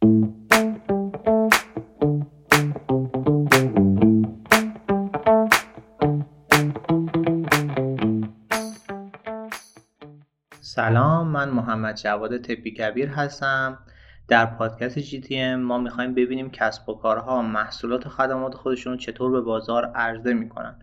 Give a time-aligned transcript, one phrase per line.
[0.00, 0.16] سلام
[11.26, 13.78] من محمد جواد تپی کبیر هستم.
[14.28, 19.40] در پادکست GTM ما می‌خوایم ببینیم کسب و کارها محصولات و خدمات خودشون چطور به
[19.40, 20.78] بازار عرضه می‌کنن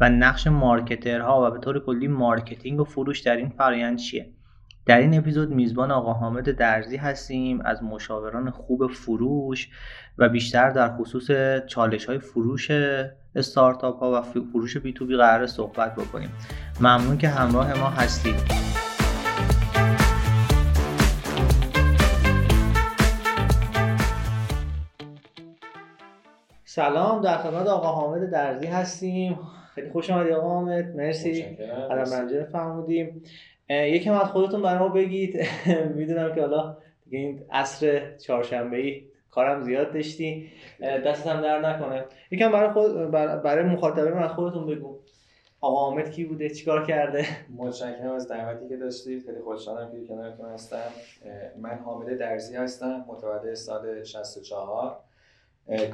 [0.00, 4.37] و نقش marketer ها و به طور کلی marketing و فروش در این فرایند چیه.
[4.88, 9.68] در این اپیزود میزبان آقا حامد درزی هستیم از مشاوران خوب فروش
[10.18, 11.30] و بیشتر در خصوص
[11.66, 12.70] چالش های فروش
[13.34, 16.30] استارتاپ ها و فروش بی تو بی قرار صحبت بکنیم.
[16.80, 18.34] ممنون که همراه ما هستید.
[26.64, 29.38] سلام در خدمت آقا حامد درزی هستیم.
[29.74, 30.96] خیلی خوش آمدید آقا حامد.
[30.96, 31.42] مرسی.
[31.90, 33.22] قدم منجر فرمودیم.
[33.70, 35.46] یکم از خودتون برای ما بگید.
[35.96, 40.50] می‌دونم که حالا دیگه این عصر چهارشنبه ای کارم زیاد داشتی.
[40.80, 42.04] دستت هم در نکنه.
[42.30, 43.10] یکم برای خود
[43.42, 44.98] برای مخاطبین از خودتون بگو.
[45.60, 47.24] آقا حامد کی بوده؟ چیکار کرده؟
[47.58, 49.26] متشکرم از دعوتی که داشتید.
[49.26, 50.90] خیلی خوشحالم که کنارتون هستم.
[51.56, 53.04] من حامد درزی هستم.
[53.08, 55.00] متولد سال 64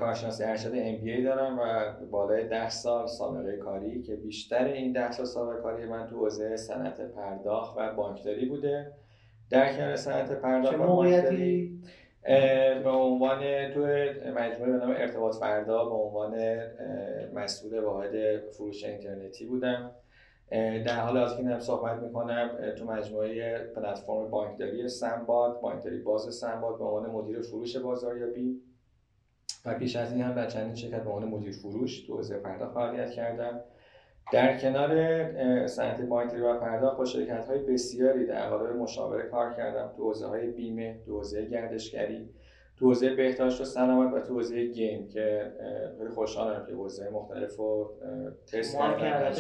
[0.01, 5.27] کارشناسی ارشد MBA دارم و بالای ده سال سابقه کاری که بیشتر این ده سال
[5.27, 8.93] سابقه کاری من تو حوزه صنعت پرداخت و بانکداری بوده.
[9.51, 11.79] در کنار صنعت پرداخت و بانکداری
[12.85, 13.81] به عنوان تو
[14.35, 16.59] مجموعه به نام ارتباط فردا به عنوان
[17.35, 19.91] مسئول واحد فروش اینترنتی بودم.
[20.87, 26.85] در حال حاضر که صحبت می‌کنم تو مجموعه پلتفرم بانکداری سنباد بانکداری باز سنباد به
[26.85, 28.61] عنوان مدیر فروش بازاریابی.
[29.65, 32.75] و پیش از این هم در چندین شرکت به عنوان مدیر فروش تو حوزه پرداخت
[32.75, 33.61] فعالیت کردم
[34.33, 39.93] در کنار صنعت بانکداری و پرداخت با شرکت های بسیاری در قالب مشاوره کار کردم.
[39.97, 42.29] تو حوزه های بیمه تو حوزه گردشگری
[42.77, 45.53] تو حوزه بهداشت و سلامت و تو حوزه گیم که
[45.99, 47.95] خیلی خوشحالم که حوزه مختلف رو
[48.53, 49.33] تست کردم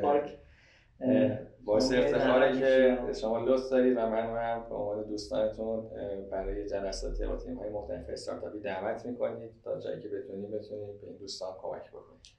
[0.00, 0.38] پارک
[1.66, 5.82] باعث افتخاره که شما لطف دارید و من هم به عنوان دوستانتون
[6.30, 11.06] برای جلسات با تیم های مختلف استارتاپی دعوت می‌کنید تا جایی که بتونید بتونید به
[11.06, 12.36] این دوستان کمک بکنید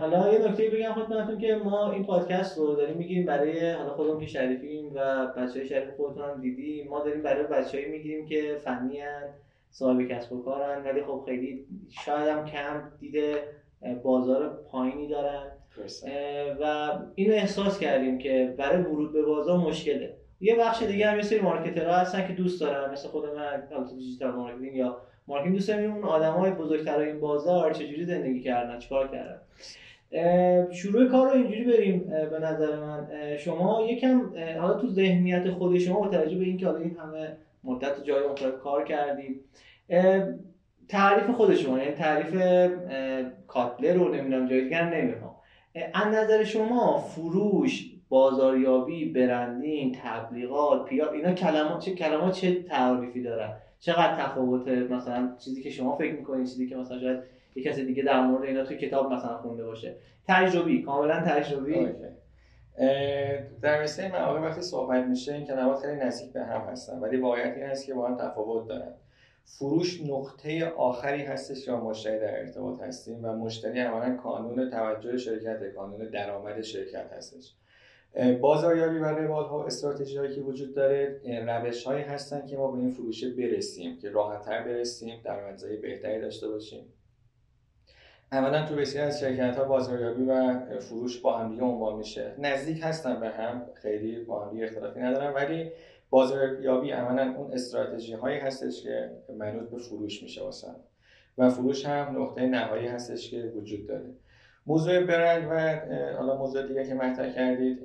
[0.00, 4.20] حالا یه نکته بگم خدمتتون که ما این پادکست رو داریم می‌گیریم برای حالا خودمون
[4.20, 8.56] که شریفیم و بچه های شریف خودتون هم دیدیم ما داریم برای بچه‌ای می‌گیریم که
[8.64, 9.34] فنی هن
[9.70, 13.42] صاحب کسب و کارن ولی خب خیلی شاید هم کم دید
[14.02, 15.57] بازار پایینی دارن.
[16.60, 20.14] و اینو احساس کردیم که برای ورود به بازار مشکله.
[20.40, 24.30] یه بخش دیگه هم مثل marketer ها هستن که دوست دارن مثل خود من digital
[24.30, 25.54] marketing یا marketing.
[25.54, 29.40] دوست داریم اون آدمای بزرگتر این بازار چجوری زندگی کردن چیکار کردن.
[30.72, 31.98] شروع کار رو اینجوری بریم
[32.30, 33.06] به نظر من.
[33.36, 38.04] شما یکم حالا تو ذهنیت خود شما با توجه به اینکه حالا این همه مدت
[38.04, 39.40] جای مختلف کار کردیم
[40.88, 42.34] تعریف خود شما یعنی تعریف
[43.46, 45.34] کاتلر رو نمی‌دونم جای دیگر نمی‌خوام.
[45.94, 53.56] از نظر شما فروش بازاریابی برندینگ تبلیغات پیار اینا کلمات چه کلمات چه تعریفی دارن؟
[53.80, 57.18] چقدر تفاوت مثلا چیزی که شما فکر می‌کنید چیزی که مثلا شاید
[57.54, 59.94] یه کسی دیگه در مورد اینا توی کتاب مثلا خونده باشه.
[60.28, 61.88] تجربی کاملا تجربی.
[63.62, 67.56] در مثل مواقع وقتی صحبت میشه این کلمات خیلی نزدیک به هم هستن ولی واقعیت
[67.56, 68.92] این است که با هم تفاوت دارن.
[69.48, 75.74] فروش نقطه آخری هستش که مشتری در ارتباط هستیم و مشتری عملا کانون توجه شرکت
[75.74, 77.54] کانون درآمد شرکت هستش.
[78.40, 82.78] بازاریابی و روال ها استراتژی هایی که وجود داره روش هایی هستن که ما به
[82.78, 86.84] این فروشه برسیم که راحت تر برسیم درآمدزایی بهتری داشته باشیم.
[88.32, 92.34] اولا تو بسیار از شرکت ها بازاریابی و فروش با هم دیگه عنوان میشه.
[92.38, 95.72] نزدیک هستن به هم خیلی با هم اختلافی ندارن ولی
[96.10, 100.68] بازاریابی عملا اون استراتژی هایی هستش که منوط به فروش میشه واسه.
[101.38, 104.10] و فروش هم نقطه نهایی هستش که وجود داره.
[104.66, 105.80] موضوع برند و
[106.16, 107.84] حالا موضوع دیگه که مطرح کردید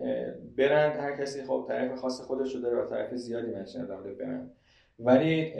[0.58, 4.52] برند هر کسی خب طرف خاص خودش رو داره و طرف زیادی من در برند.
[5.00, 5.54] ولی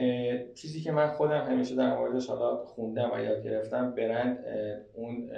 [0.54, 4.46] چیزی که من خودم همیشه در موردش حالا خوندم و یاد گرفتم برند
[4.94, 5.32] اون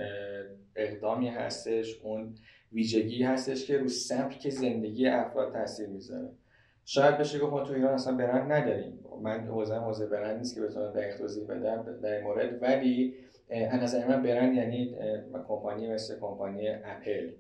[0.76, 2.36] اقدامی هستش اون
[2.74, 6.30] ویژگی هستش که رو سبک زندگی افراد تاثیر می‌ذاره.
[6.86, 9.00] شاید بشه گفت ما تو ایران اصلا برند نداریم.
[9.22, 13.16] من حوزه حوزه برند نیست که بتونم دقیق توضیح بدم در این مورد ولی
[13.50, 14.96] از نظر من برند یعنی
[15.48, 17.32] کمپانی مثل کمپانی اپل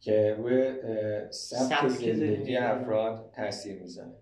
[0.00, 0.72] که روی
[1.30, 4.14] سبک زندگی افراد تاثیر می‌زنه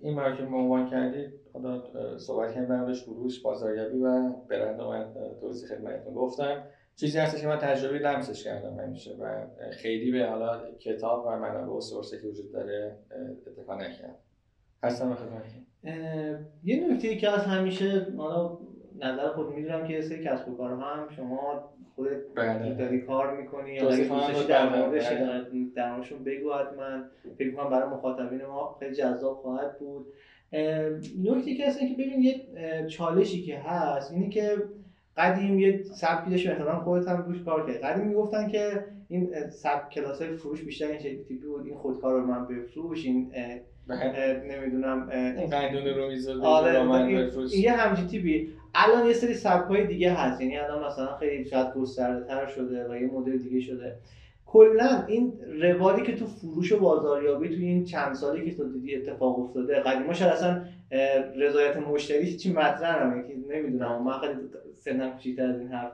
[0.00, 1.82] این که به عنوان کردید حالا
[2.18, 6.64] صحبت کردیم در فروش بازاریابی و برند من توضیح خدمتتون گفتم.
[6.96, 11.72] چیزی هستش که من تجربه لمسش کردم همیشه و خیلی به حالا کتاب و منابع
[11.72, 12.96] و سورسی که وجود داره
[13.46, 14.14] اتکا نکردم
[14.82, 15.16] هستم
[16.64, 18.58] یه نکته که از همیشه حالا
[19.00, 22.74] نظر خود می‌دونم که سری کسب و کار هم شما خودت بله.
[22.74, 25.12] داری کار می‌کنی یا اگه دوستشی در موردش
[25.74, 27.04] در موردشون بگو حتما.
[27.38, 30.06] فکر کنم برای مخاطبین ما خیلی جذاب خواهد بود.
[31.24, 32.40] نکته که هست که ببین یه
[32.86, 34.56] چالشی که هست اینی که
[35.16, 39.90] قدیم یه سبکی داشت مثلا خودت هم روش کار کرد قدیم می‌گفتن که این سبک
[39.90, 41.66] کلاس فروش بیشتر این شکلی تیپی بود.
[41.66, 43.30] این خودکار رو من بفروش این
[44.48, 48.48] نمی‌دونم این قندون رو می‌زد آره این یه همچین تیپی.
[48.74, 50.40] الان یه سری سبک های دیگه هست.
[50.40, 53.96] یعنی الان مثلا خیلی شاید گسترده تر شده و یه مدل دیگه شده.
[54.46, 58.96] کلا این روالی که تو فروش و بازاریابی تو این چند سالی که تو دیدی
[58.96, 60.64] اتفاق افتاده قدیما شاید اصلا
[61.36, 63.14] رضایت مشتری چی مطرح
[63.48, 64.34] نمی‌دونم من خیلی
[64.84, 65.92] سنم کوچیک‌تر از این حرف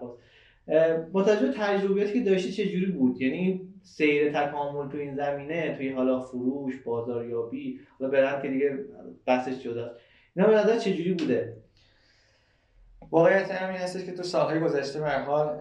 [1.13, 5.89] با توجه تجربیاتی که داشتی چه جوری بود؟ یعنی سیر تکامل تو این زمینه توی
[5.89, 8.79] حالا فروش بازاریابی و برند که دیگه
[9.27, 10.01] بحثش جداست.
[10.37, 11.57] اینا به نظر چه جوری بوده؟
[13.11, 15.59] واقعیت همین هستش که تو سالهای گذشته به حال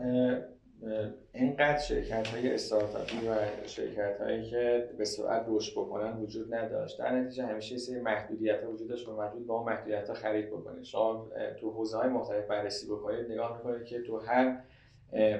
[1.33, 3.35] اینقدر شرکت های استارتاپی و
[3.67, 6.99] شرکت هایی که به سرعت رشد بکنن وجود نداشت.
[6.99, 9.15] در نتیجه همیشه سری محدودیت ها وجود داشت و
[9.47, 11.27] با اون محدودیت ها خرید بکنید شما
[11.59, 14.57] تو حوزه های مختلف بررسی بکنید نگاه می‌کنید که تو هر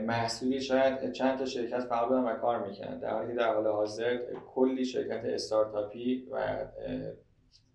[0.08, 4.18] محصولی شاید چند تا شرکت فعال بودن و کار می‌کنن در حالی در حال حاضر
[4.56, 6.66] کلی شرکت استارتاپی و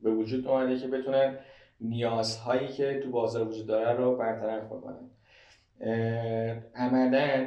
[0.02, 1.38] به وجود اومده که بتونن
[1.80, 5.10] نیازهایی که تو بازار وجود داره رو برطرف بکنن
[6.74, 7.46] عملا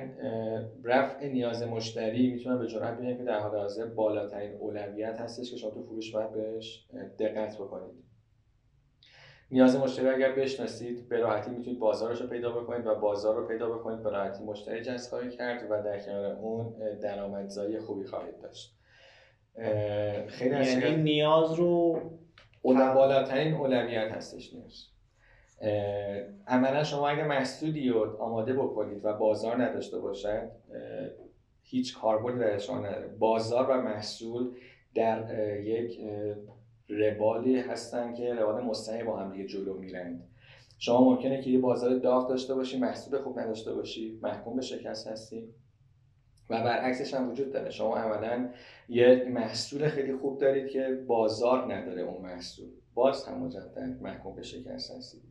[0.83, 5.57] رفع نیاز مشتری می‌تونم به جرات بگم که در حال حاضر بالاترین اولویت هستش که
[5.57, 6.85] شما تو فروش باید بهش
[7.19, 8.03] دقت بکنید.
[9.51, 13.69] نیاز مشتری اگر بشناسید به راحتی می‌تونید بازارش رو پیدا بکنید و بازار رو پیدا
[13.69, 18.77] بکنید به راحتی مشتری جذب خواهید کرد و در کنار اون درآمدزایی خوبی خواهید داشت.
[20.27, 22.01] خیلی یعنی نیاز رو
[22.63, 24.96] بالاترین اولویت هستش نیاز.
[26.47, 30.51] عملا شما اگر محصولی رو آماده بکنید و بازار نداشته باشد
[31.63, 33.07] هیچ کاربردی درش نداره.
[33.07, 34.51] بازار و محصول
[34.95, 36.01] در یک
[36.89, 40.23] ربالی هستن که روال مستقیم با هم دیگه جلو میرند
[40.79, 45.07] شما ممکنه که یه بازار داغ داشته باشی محصول خوب نداشته باشی محکوم به شکست
[45.07, 45.53] هستی.
[46.49, 47.69] و برعکسش هم وجود داره.
[47.69, 48.49] شما عملا
[48.89, 52.69] یه محصول خیلی خوب دارید که بازار نداره اون محصول.
[52.93, 55.21] باز هم مجدد محکوم به شکست هستید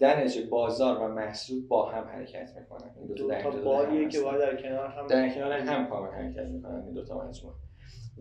[0.00, 2.90] در نتیجه بازار و محصول با هم حرکت می‌کنن.
[2.98, 6.82] این دو تا بالیه که باید در کنار هم در کنار هم کامل حرکت می‌کنن
[6.84, 7.56] این دو تا مجموعه.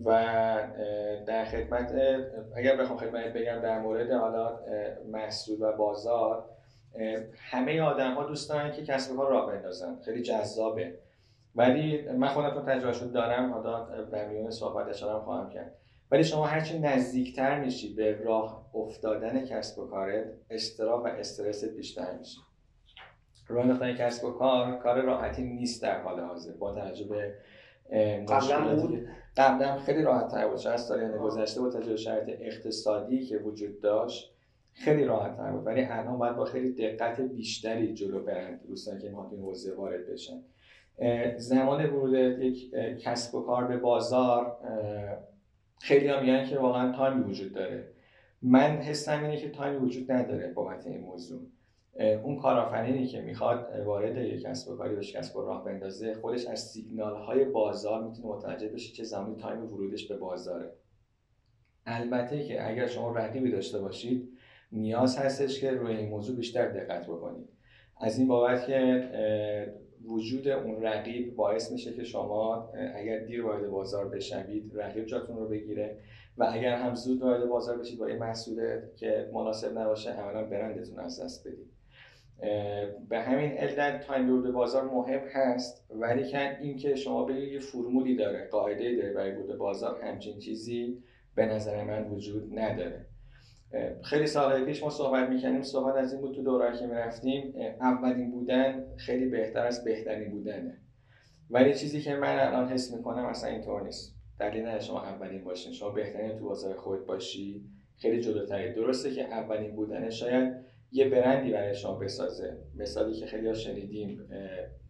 [0.06, 0.12] و
[1.28, 1.94] در خدمت
[2.56, 4.60] اگر بخوام خدمت بگم در مورد حالا
[5.12, 6.46] محصول و بازار
[7.52, 9.98] همه آدم ها دوست دارن که کسب کار راه بندازن.
[10.06, 10.94] خیلی جذابه.
[11.56, 15.72] ولی من خودم تجربه شد دارم حالا در میون صحبت اشاره خواهم کرد.
[16.16, 22.18] ولی شما هرچی نزدیکتر میشی به راه افتادن کسب و کارت استرا و استرست بیشتر
[22.18, 22.38] میشه
[23.48, 26.52] راه انداختن کسب و کار کار راحتی نیست در حال حاضر.
[26.52, 27.34] با توجه به
[28.28, 29.08] قبلا بود؟
[29.38, 30.58] قبلا خیلی راحت تر بود.
[30.58, 34.36] چند سال گذشته با توجه شرایط اقتصادی که وجود داشت
[34.74, 35.66] خیلی راحت تر بود.
[35.66, 40.10] ولی الان باید با خیلی دقت بیشتری جلو برند دوستان که ما این حوزه وارد
[40.10, 40.42] بشن.
[41.38, 44.58] زمان ورود یک کسب و کار به بازار
[45.80, 47.92] خیلی هم میگن که واقعا time ی وجود داره.
[48.42, 51.42] من حسم اینه که time ی وجود نداره بابت این موضوع.
[52.24, 56.46] اون کارآفرینی که می‌خواد وارد یک کسب و کاری بشه کسب و راه بندازه خودش
[56.46, 60.74] از سیگنال های بازار می‌تونه متوجه بشه چه زمانی time ورودش به بازاره.
[61.86, 64.38] البته که اگر شما رقیبی داشته باشید
[64.72, 67.50] نیاز هستش که روی این موضوع بیشتر دقت بکنید.
[68.02, 69.10] از این بابت که
[70.08, 75.48] وجود اون رقیب باعث میشه که شما اگر دیر وارد بازار بشوید رقیب جاتون رو
[75.48, 75.98] بگیره
[76.38, 81.00] و اگر هم زود وارد بازار بشید با این محصول که مناسب نباشه عملا برندتون
[81.00, 81.76] از دست بدید.
[83.10, 88.16] به همین علت تایم ورود بازار مهم هست ولی که اینکه شما بگید یه فرمولی
[88.16, 91.04] داره قاعده داره برای ورود بازار همچین چیزی
[91.36, 93.06] به نظر من وجود نداره.
[94.04, 98.32] خیلی سالهای پیش ما صحبت می‌کنیم صحبت از این بود تو دوره که می‌رفتیم اولین
[98.32, 100.82] بودن خیلی بهتر از بهترین بودنه.
[101.50, 104.16] ولی چیزی که من الان حس می‌کنم اصلا اینطور نیست.
[104.40, 105.74] دلیل نه شما اولین باشین.
[105.74, 107.66] شما بهترین تو بازار خود باشی.
[107.98, 108.74] خیلی جلوتری.
[108.74, 110.54] درسته که اولین بودنه شاید
[110.92, 112.58] یه برندی برای شما بسازه.
[112.76, 114.28] مثالی که خیلی ها شنیدیم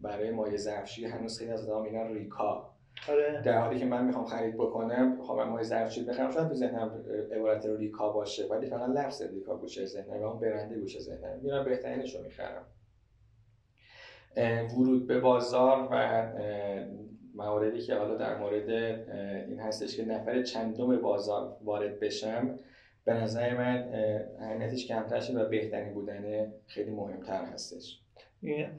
[0.00, 2.75] برای مایه ظرفشویی هنوز خیلی از آدم میگن ریکا.
[3.08, 3.42] آره.
[3.44, 7.66] در حالی که من می‌خوام خرید بکنم من مایه ظرفشویی بخرم شاید تو ذهنم عبارت
[7.66, 11.40] ریکا باشه ولی فقط لفظ ریکا گوشه ذهنم اون برنده گوشه ذهنم.
[11.42, 12.66] میرم بهترینش رو می‌خرم.
[14.76, 16.26] ورود به بازار و
[17.34, 18.70] مواردی که حالا در مورد
[19.48, 22.58] این هستش که نفر چندم بازار وارد بشم
[23.04, 23.88] به نظر من
[24.40, 28.00] اهمیتش کمتر شد و بهترین بودن خیلی مهمتر هستش.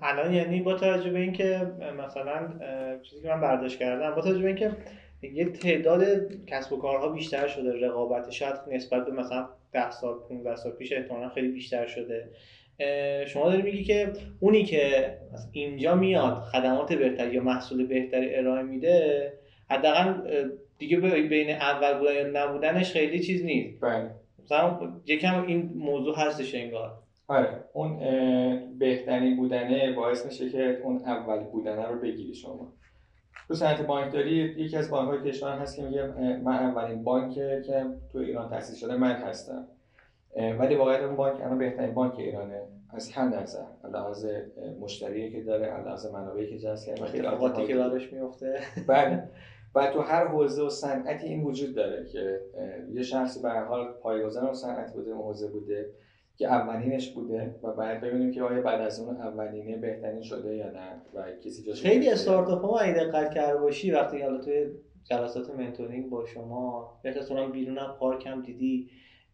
[0.01, 2.49] الان یعنی با توجه به اینکه مثلا
[3.03, 4.71] چیزی که من برداشت کردم با توجه به اینکه
[5.21, 6.03] یه تعداد
[6.47, 10.93] کسب و کارها بیشتر شده رقابت شاید نسبت به مثلا 10 سال 15 سال پیش
[10.93, 12.29] احتمالا خیلی بیشتر شده.
[13.27, 15.13] شما داری میگی که اونی که
[15.51, 19.33] اینجا میاد خدمات بهتری یا محصول بهتری ارائه میده
[19.69, 20.13] حداقل
[20.77, 23.81] دیگه بین اول بودن یا نبودنش خیلی چیز نیست.
[23.81, 24.11] بله.
[24.43, 26.93] مثلا یکم این موضوع هستش انگار.
[27.27, 27.99] آره اون
[28.79, 32.73] بهترین بودنه باعث میشه که اون اول بودنه رو بگیری شما.
[33.47, 36.07] تو صنعت بانکداری یکی از بانک های کشور هست که میگه
[36.43, 39.67] من اولین بانک که تو ایران تأسیس شده من هستم.
[40.59, 42.61] ولی واقعا اون بانک الان بهترین بانک ایرانه.
[42.89, 44.25] از هر نظر لحاظ
[44.79, 48.59] مشتری که داره لحاظ منابعی که جذب کرده اتفاقاتی که براش میفته.
[48.87, 49.29] بله.
[49.75, 52.41] و تو هر حوزه و صنعتی این وجود داره که
[52.93, 55.89] یه شخصی به هر حال پایه‌گذار صنعت بوده حوزه بوده.
[56.37, 60.71] که اولینش بوده و بعد ببینیم که آیا بعد از اون اولینه بهترین شده یا
[60.71, 64.65] نه و کسی جاش خیلی استارتاپ ها اگه دقت کرده باشی وقتی حالا توی
[65.03, 68.89] جلسات منتورینگ با شما یا بیرونم پارک هم دیدی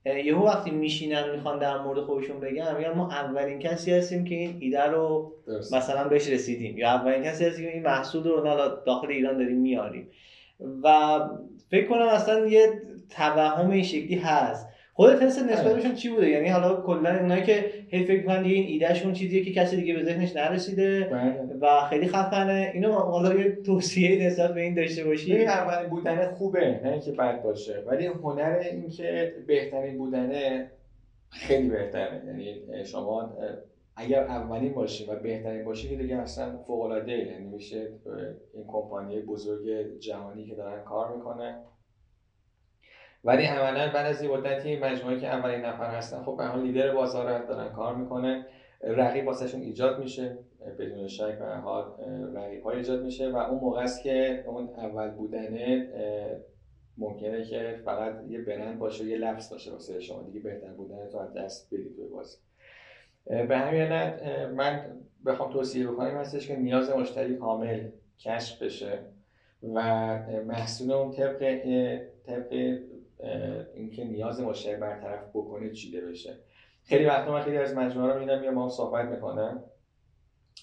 [0.05, 4.57] یهو وقتی میشینن می‌خوان در مورد خودشون بگم یا ما اولین کسی هستیم که این
[4.59, 5.73] ایده رو درست.
[5.73, 8.41] مثلا بهش رسیدیم یا اولین کسی هستیم که این محصول رو
[8.85, 10.09] داخل ایران داریم میاریم.
[10.83, 11.19] و
[11.71, 14.72] فکر کنم اصلا یه توهم این شکلی هست.
[14.97, 15.95] حس نسبتشون آره.
[15.95, 19.75] چی بوده؟ یعنی حالا کلا اونایی که هی فکر می‌کنن این ایدهشون چیزیه که کسی
[19.75, 21.57] دیگه به ذهنش نرسیده بله.
[21.61, 22.71] و خیلی خفنه.
[22.73, 25.35] اینو حالا یه توصیه نسبت به این داشته باشی.
[25.35, 27.83] این اولین بودن خوبه نه اینکه بد باشه.
[27.87, 30.71] ولی هنر اینکه بهترین بودنه
[31.29, 32.21] خیلی بهتره.
[32.27, 33.33] یعنی شما
[33.95, 37.89] اگر اولین باشی و بهترین باشی که دیگه اصلا فوق العاده یعنی میشه
[38.53, 41.55] این کمپانی بزرگ جهانی که دارن کار می‌کنن
[43.23, 47.45] ولی عملا بعد از یه مدتی مجموعه که اولین نفر هستن خب به لیدر بازار
[47.45, 48.45] دارن کار می‌کنن
[48.81, 50.37] رقیب واسهشون ایجاد میشه
[50.79, 51.85] بدون شک به حال
[52.35, 55.87] رقیب های ایجاد میشه و اون موقع است که اون اول بودنه
[56.97, 60.23] ممکنه که فقط یه برند باشه یه لفظ باشه واسه شما.
[60.23, 62.37] دیگه بهتر بودن تو از دست بدید توی بازی.
[63.25, 64.23] به همین علت
[64.55, 67.89] من بخوام توصیه بکنم هستش که نیاز مشتری کامل
[68.19, 68.99] کشف بشه
[69.63, 69.81] و
[70.45, 71.39] محصول اون طبق
[72.25, 72.79] طبق
[73.75, 76.37] اینکه نیاز مشتری برطرف بکنه چیده بشه.
[76.85, 79.63] خیلی وقتا من خیلی از مجموعه رو میدم یا ما صحبت می‌کنم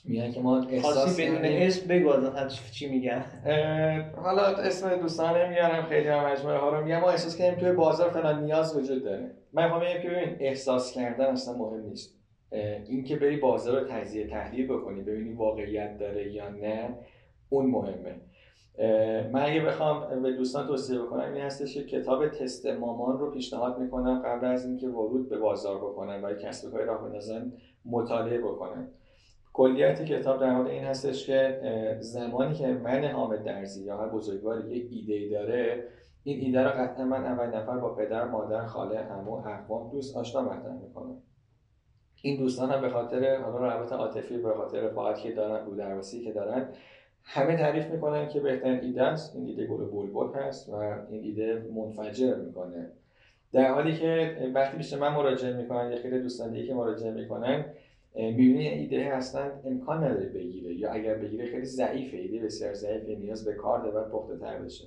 [0.05, 2.17] میگن که ما احساس بدون اسم بگو
[2.71, 3.25] چی میگن.
[4.17, 7.01] حالا اسم دوستان نمیارم خیلی هم مجموعه ها رو میگم.
[7.01, 9.31] ما احساس کردیم توی بازار فلان نیاز وجود داره.
[9.53, 12.15] من می‌خوام که ببین احساس کردن اصلا مهم نیست.
[12.89, 16.95] اینکه بری بازار رو تجزیه تحلیل بکنی ببینی واقعیت داره یا نه
[17.49, 18.15] اون مهمه.
[19.33, 23.79] من اگه بخوام به دوستان توصیه بکنم این هستش که کتاب تست مامان رو پیشنهاد
[23.79, 27.53] می‌کنم قبل از اینکه ورود به بازار بکنن و کسب کاری راه بندازن
[27.85, 28.89] مطالعه بکنن.
[29.53, 31.61] کلیت کتاب در مورد این هستش که
[32.01, 35.85] زمانی که من حامد درزی یا هر بزرگواری یه ایده داره
[36.23, 40.43] این ایده رو قطعا من اول نفر با پدر مادر خاله عمو اقوام دوست آشنا
[40.43, 41.23] مطرح می‌کنم.
[42.23, 46.33] این دوستان هم به خاطر حالا روابط عاطفی به خاطر رفاقتی که دارن رو که
[46.33, 46.69] دارن
[47.25, 49.37] همه تعریف می‌کنن که بهترین ایده است.
[49.37, 50.75] این ایده گل بلبل هست و
[51.11, 52.87] این ایده منفجر می‌کنه.
[53.53, 57.65] در حالی که وقتی بیشتر من مراجعه می‌کنن یا خیلی دوستان دیگه که مراجعه می‌کنن
[58.15, 62.17] می‌بینی ایده اصلا امکان نداره بگیره یا اگر بگیره خیلی ضعیفه.
[62.17, 64.85] ایده بسیار ضعیفه نیاز به کار داره پخته تر بشه.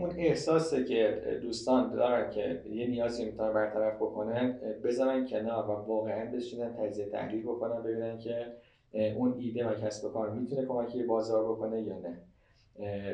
[0.00, 6.30] اون احساسه که دوستان دارن که یه نیازی می‌تونن برطرف بکنن بزنن کنار و واقعا
[6.30, 8.46] بشینن تجزیه تحلیل بکنن ببینن که
[8.92, 12.22] اون ایده و کسب کار می‌تونه کمکی بازار بکنه یا نه؟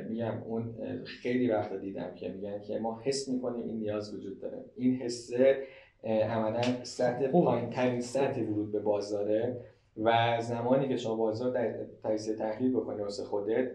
[0.08, 4.64] میگم اون خیلی وقت دیدم که میگن که ما حس می‌کنیم این نیاز وجود داره.
[4.76, 5.62] این حسه
[6.04, 9.60] عملا سطح پایین ترین سطح ورود به بازاره
[10.02, 13.70] و زمانی که شما بازار در تجزیه تحلیل بکنی واسه خودت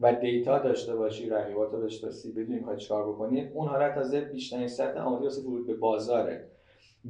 [0.00, 4.68] و دیتا داشته باشی رقیبات رو بشناسی بدونی می‌خوای چیکار بکنی اون حالت تازه بیشترین
[4.68, 6.48] سطح آماده واسه ورود به بازاره.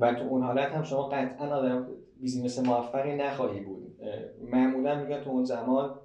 [0.00, 1.86] و تو اون حالت هم شما قطعا آدم
[2.20, 3.83] بیزینس موفقی نخواهی بود.
[4.40, 6.00] معمولا میگن تو اون زمان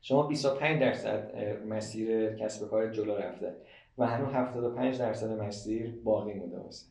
[0.00, 1.32] شما 25 درصد
[1.68, 3.56] مسیر کسب کار جلو رفته
[3.98, 6.86] و هنوز 75 درصد مسیر باقی مونده واسه.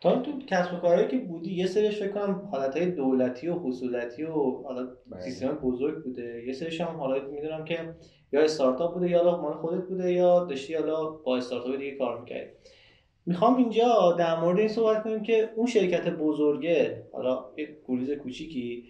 [0.00, 4.22] تا تو کسب و کارهایی که بودی یه سریش فکر کنم حالتهای دولتی و خصوصیتی
[4.22, 5.20] و حالا بله.
[5.20, 6.44] سیستم بزرگ بوده.
[6.46, 7.94] یه سریش هم حالا می‌دونم که
[8.32, 12.50] یا استارتاپ بوده یا مال خودت بوده یا داشتی حالا با استارتاپ دیگه کار می‌کردی.
[13.26, 18.84] می‌خوام اینجا در مورد این صحبت کنیم که اون شرکت بزرگه حالا یک گریز کوچیکی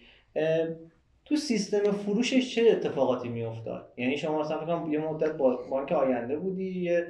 [1.25, 6.37] تو سیستم فروشش چه اتفاقاتی میافتاد؟ یعنی شما مثلا فکر یه مدت با بانک آینده
[6.37, 7.07] بودی یه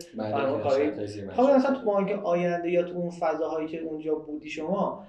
[0.62, 5.04] کاری خیلی خب مثلا تو بانک آینده یا تو اون فضاهایی که اونجا بودی شما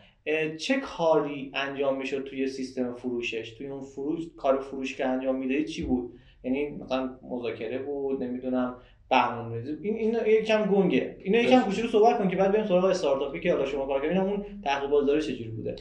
[0.58, 5.68] چه کاری انجام می‌شد توی سیستم فروشش؟ توی اون فروش کار فروش که انجام می‌دهید
[5.68, 6.14] چی بود؟
[6.44, 8.76] یعنی مثلا مذاکره بود نمی‌دونم
[9.10, 11.18] برنامه‌ریزی این این یکم گنگه.
[11.24, 14.18] اینا یکم کوچولو صحبت کن که بعد بریم سراغ استارتاپی که حالا شما کار کردین.
[14.18, 15.76] اون تحقیق بازاری چجوری بوده؟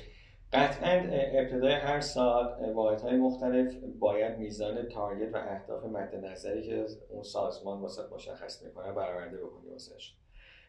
[0.52, 7.22] قطعا ابتدای هر سال واحدهای مختلف باید میزان تارگت و اهداف مد نظری که اون
[7.22, 10.14] سازمان واسه مشخص می‌کنه برآورده بکنی واسش.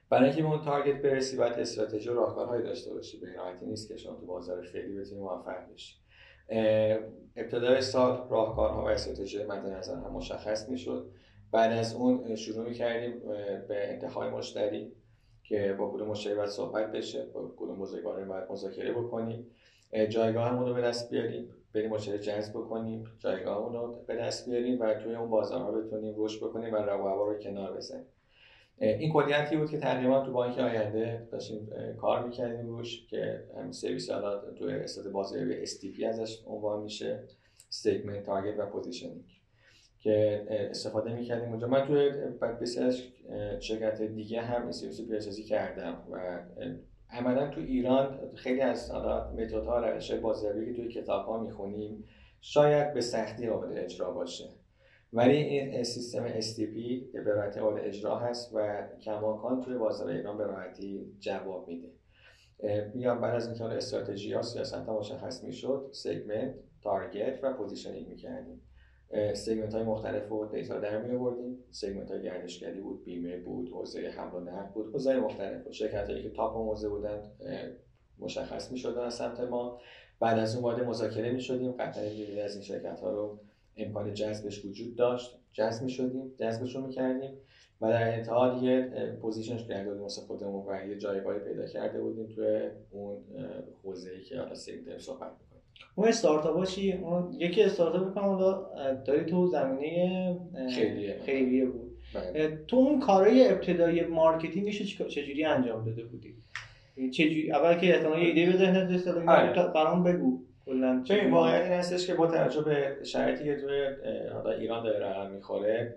[0.09, 3.19] برای اینکه به اون تارگت برسی باید استراتژی و راهکارهایی داشته باشی.
[3.19, 5.95] به راحتی نیست که شما تو بازار فعلی بتونی موفق بشی.
[7.35, 11.11] ابتدای سال راهکارها و استراتژی مد نظر هم مشخص می‌شد.
[11.51, 13.19] بعد از اون شروع می‌کردیم
[13.67, 14.93] به انتخاب مشتری
[15.43, 19.51] که با کدوم مشتری باید صحبت بشه با کدوم بزرگوار باید مذاکره بکنیم.
[20.09, 24.93] جایگاهمون رو به دست بیاریم بریم مشتری جذب بکنیم جایگاهمون رو به دست بیاریم و
[24.93, 28.05] توی اون بازارها بتونیم رشد بکنیم و رقابا رو کنار بزنیم
[28.77, 34.09] این کلیتی بود که تقریبا تو بانک آینده داشتیم کار می‌کردیم روش که همین سرویس
[34.09, 37.23] حالا تو استاد بازاریابی STP ازش عنوان میشه
[37.69, 39.23] segment target و positioning
[39.99, 41.67] که استفاده می‌کردیم اونجا.
[41.67, 42.09] من توی
[42.61, 42.93] بسیار
[43.59, 46.39] شرکت دیگه هم این سرویس پیاده‌سازی کردم و
[47.11, 48.91] عملا تو ایران خیلی از
[49.37, 52.07] متدها روش بازاریابی که توی کتاب ها می‌خونیم
[52.41, 54.49] شاید به سختی قابل اجرا باشه.
[55.13, 56.75] ولی این سیستم STP
[57.13, 61.91] به راحتی قابل اجرا هست و کماکان توی بازار ایران به راحتی جواب میده.
[62.93, 68.61] میام بعد از اینکه استراتژی ها سیاست ها مشخص می‌شد segment target و positioning می‌کردیم.
[69.33, 71.57] segment های مختلف رو data در می آوردیم.
[71.71, 75.73] segment های گردشگری بود بیمه بود حوزه حمل و نقل بود حوزه مختلف بود.
[75.73, 77.21] شرکت هایی که top حوزه بودن
[78.19, 79.79] مشخص می شدن از سمت ما.
[80.19, 81.71] بعد از اون وارد مذاکره می شدیم.
[81.71, 82.03] قطعا
[82.43, 83.39] از این شرکت ها رو
[83.77, 85.37] امکان جذبش وجود داشت.
[85.51, 86.33] جذب می شدیم.
[86.37, 87.37] جذبش رو می کردیم.
[87.81, 92.27] و در انتها دیگه position ش کردیم واسه خودمون و یه جایگاهی پیدا کرده بودیم
[92.27, 93.17] توی اون
[93.83, 94.55] حوزه‌ای که حالا
[94.97, 95.31] صحبت
[95.95, 98.67] اون استارتاپ چی؟ اون یکی استارتاپ بکنم حالا
[99.05, 100.37] داری تو زمینه
[100.75, 101.19] خیریه.
[101.25, 101.91] خیریه بود.
[102.13, 102.59] بله.
[102.67, 106.33] تو اون کارهای ابتدایی marketing ش چجوری انجام داده بودی؟
[107.11, 109.15] چجوری اول که احتمال ایده به ذهنت رسید.
[109.73, 110.39] برام بگو.
[110.65, 113.85] کلا ببین واقعیت این هستش که با توجه به شرایطی که توی
[114.59, 115.95] ایران داره رقم می‌خوره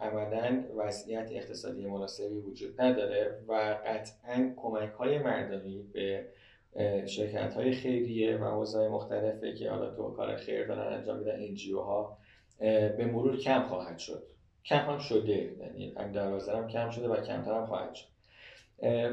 [0.00, 3.52] عملا وضعیت اقتصادی مناسبی وجود نداره و
[3.86, 6.24] قطعا کمک های مردمی به
[7.06, 11.80] شرکت های خیریه و حوزه مختلفه که حالا تو کار خیر دارن انجام میدن انجیو
[11.80, 12.18] ها
[12.58, 14.22] به مرور کم خواهد شد.
[14.64, 18.06] کم هم شده یعنی هم کم شده و کمتر هم خواهد شد.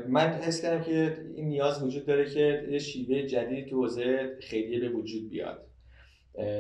[0.08, 4.80] من حس کردم که این نیاز وجود داره که یه شیوه جدید تو حوزه خیریه
[4.80, 5.66] به وجود بیاد.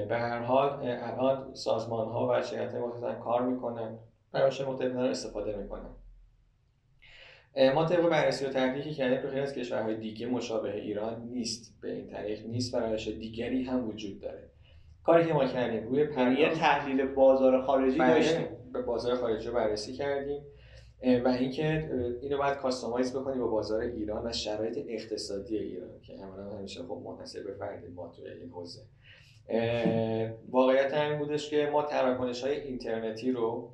[0.09, 3.97] به هر حال الان سازمان ها و شرکت های کار می‌کنن
[4.31, 5.89] برای مختلف استفاده می‌کنن.
[7.75, 11.81] ما طبق بررسی و تحقیقی کردیم تو خیلی از کشورهای دیگه مشابه ایران نیست.
[11.81, 14.49] به این طریق نیست و روش دیگری هم وجود داره.
[15.03, 16.01] کاری که ما کردیم روی
[16.39, 18.47] یه تحلیل بازار خارجی بله، داشتیم.
[18.73, 20.41] به بازار خارجی رو بررسی کردیم.
[21.25, 21.89] و اینکه
[22.21, 27.01] اینو باید کاستومایز بکنیم با بازار ایران و شرایط اقتصادی ایران که عملا همیشه خب
[27.05, 28.81] منحصر به فرد ما توی این حوزه.
[30.49, 33.71] واقعیت این بودش که ما تراکنش های اینترنتی رو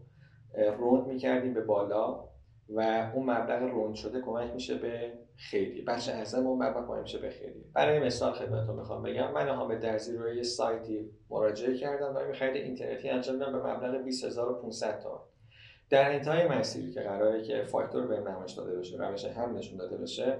[0.77, 2.24] روند می‌کردیم به بالا.
[2.69, 7.17] و اون مبلغ روند شده کمک میشه به خیلی بخش اعظم اون مبلغ کمک میشه
[7.17, 12.15] به خیلی برای مثال خدمتتون می‌خوام بگم من حامد درزی روی یه سایتی مراجعه کردم
[12.15, 15.21] و خرید اینترنتی انجام دادم به مبلغ 20500 تومان.
[15.89, 19.97] در انتهای مسیری که قراره که فاکتور به نمایش داده بشه روش هم نشون داده
[19.97, 20.39] بشه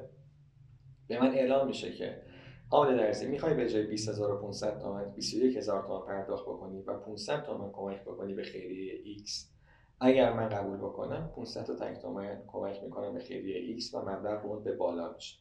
[1.08, 2.22] به من اعلام میشه که
[2.70, 8.02] حامد درزی می‌خوای به جای 20500 تومان 21000 تومان پرداخت بکنی و 500 تومان کمک
[8.02, 9.55] بکنی به خیریه X
[10.00, 14.44] اگر من قبول بکنم 500 تا تک تومن کمک می‌کنم به خیریه X و مبلغ
[14.44, 15.38] روند به بالا میشه.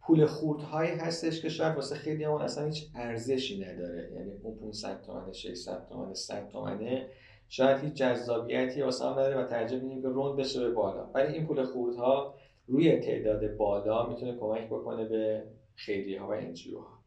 [0.00, 4.12] پول خردهایی هستش که شاید واسه خیلی همون اصلا هیچ ارزشی نداره.
[4.12, 7.08] یعنی اون 500 تومن 600 تومن 100 تومنه
[7.48, 11.10] شاید هیچ جذابیتی واسه نداره و ترجیح میدیم که روند بشه به بالا.
[11.14, 12.34] ولی این پول خردها
[12.66, 16.98] روی تعداد بالا می‌تونه کمک بکنه به خیریه ها و NGO ها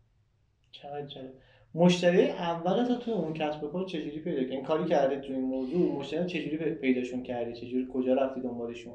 [0.71, 1.29] چقدر
[1.77, 5.45] مشتری اول تو توی اون کسب و کار چجوری پیدا کردی؟ کاری کرده توی این
[5.45, 8.93] موضوع مشتری چجوری پیداشون کردی؟ چجوری کجا رفتی دنبالشون؟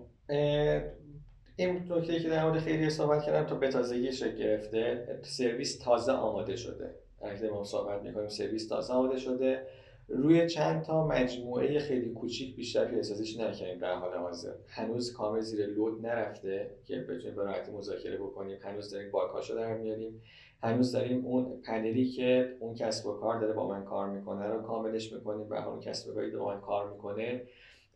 [1.57, 5.07] این نکته که در مورد خیلی صحبت کردم تا به تازگی شکل گرفته.
[5.23, 6.95] سرویس تازه آماده شده.
[7.23, 9.66] اگه ما صحبت می‌کنیم سرویس تازه آماده شده.
[10.09, 14.53] روی چند تا مجموعه خیلی کوچیک بیشتر پیاده‌سازیش نکردیم در حال حاضر.
[14.68, 18.59] هنوز کامل زیر load نرفته که بتونیم به راحتی مذاکره بکنیم.
[18.62, 20.23] هنوز داریم باگاشو در میاریم.
[20.62, 24.62] هنوز داریم اون پنلی که اون کسب و کار داره با من کار می‌کنه رو
[24.62, 27.42] کاملش می‌کنیم و اون کسب و کاری با من کار می‌کنه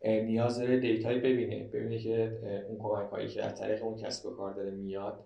[0.05, 4.31] نیاز داره دیتای ببینه ببینه که اون کمک هایی که از طریق اون کسب و
[4.31, 5.23] کار داره میاد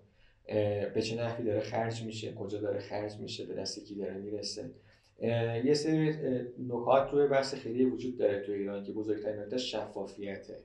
[0.94, 4.70] به چه نحوی داره خرج میشه کجا داره خرج میشه به دست کی داره می‌رسه.
[5.64, 6.14] یه سری
[6.68, 10.58] نکات روی بحث خیلی وجود داره تو ایران که بزرگترین نکته شفافیته.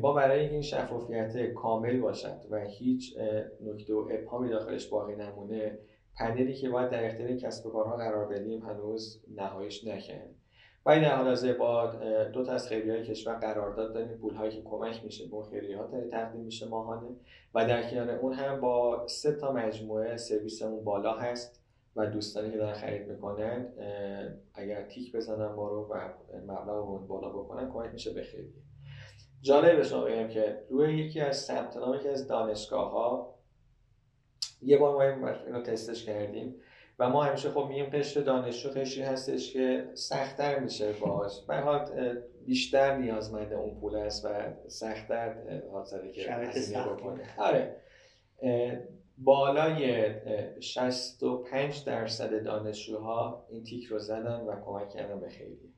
[0.00, 3.16] با برای این شفافیت کامل باشد و هیچ
[3.60, 5.78] نکته و ابهامی داخلش باقی نمونه
[6.16, 10.36] پنلی که باید در اختیار کسب و کارها قرار بدیم هنوز نهاییش نکردیم
[10.86, 11.86] و در حال حاضر با
[12.32, 14.18] دو تا از خیریه های کشور قرارداد داریم.
[14.18, 17.08] پول هایی که کمک میشه به خیریه ها تقدیم میشه ماهانه.
[17.54, 21.60] و در کنار اون هم با سه تا مجموعه سرویسمون بالا هست
[21.96, 23.72] و دوستانی که دارن خرید می‌کنن
[24.54, 26.08] اگر تیک بزنن ما رو و
[26.46, 28.63] مبلغ بالا بکنن کمک میشه به خیریه.
[29.44, 33.34] جالب شما بگم که روی یکی از ثبت نام یکی از دانشگاه ها
[34.62, 36.54] یه بار ما اینو تستش کردیم
[36.98, 41.90] و ما همیشه خب میگیم قشر دانشجو قشری هستش که سختتر میشه باش به حال
[42.46, 44.28] بیشتر نیازمند اون پول است و
[44.68, 47.22] سختتر حاضره که هزینه بکنه.
[47.38, 47.76] آره.
[49.18, 50.10] بالای
[50.60, 55.73] 65 درصد دانشجوها این تیک رو زدن و کمک کردن به خیلی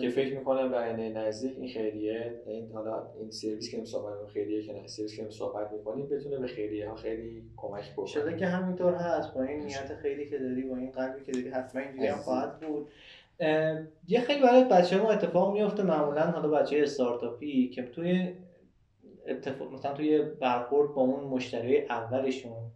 [0.00, 4.62] که فکر می‌کنم به آینده نزدیک این خیریه این حالا این سرویس که صحبت خیریه
[4.62, 8.06] که نه سرویس که صحبت می‌کنیم بتونه به خیریه ها خیلی کمک بکنه.
[8.06, 11.48] شده که همینطور هست با این نیت خیلی که داری با این قلبی که داری
[11.48, 12.88] حتما اینجوری هم خواهد بود.
[14.08, 18.34] یه خیلی برای بچه ما اتفاق میفته معمولا حالا بچه استارتاپی که توی
[19.26, 22.70] اتفاق مثلا توی برخورد با اون مشتری اولشون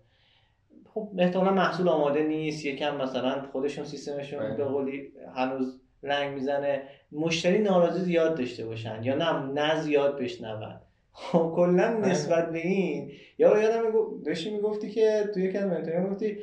[0.95, 6.83] خب احتمالا محصول آماده نیست یکم مثلا خودشون سیستمشون به قولی هنوز رنگ می‌زنه
[7.13, 10.75] مشتری ناراضی زیاد داشته باشن یا نه نه زیاد بشنون
[11.13, 12.09] خب کلا بله.
[12.09, 13.83] نسبت به این یا یادم
[14.25, 16.39] داشتی می‌گفتی که توی یکی از منتوری گفتی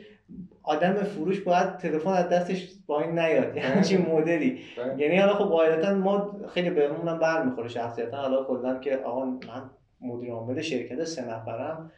[0.64, 3.84] آدم فروش باید تلفن از دستش با این نیاد یعنی بله.
[3.84, 5.02] چی مدلی بله.
[5.02, 9.70] یعنی حالا خب قاعدتا ما خیلی بهمونم برمیخوره شخصیتا حالا کلا که آقا من
[10.02, 11.92] مدیر عامل شرکت سه نفرم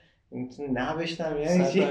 [0.69, 1.87] نوشتم یعنی چی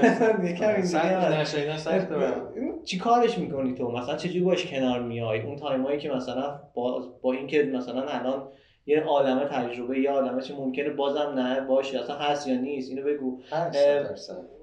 [2.83, 7.33] چی کارش می‌کنی تو؟ مثلا چجوری باش کنار میای؟ اون تایمایی که مثلا با, با
[7.33, 8.47] اینکه مثلا الان
[8.85, 13.03] یه عالمه تجربه یا عالمه چه ممکنه بازم نه باشه اصلا هست یا نیست اینو
[13.03, 13.39] بگو.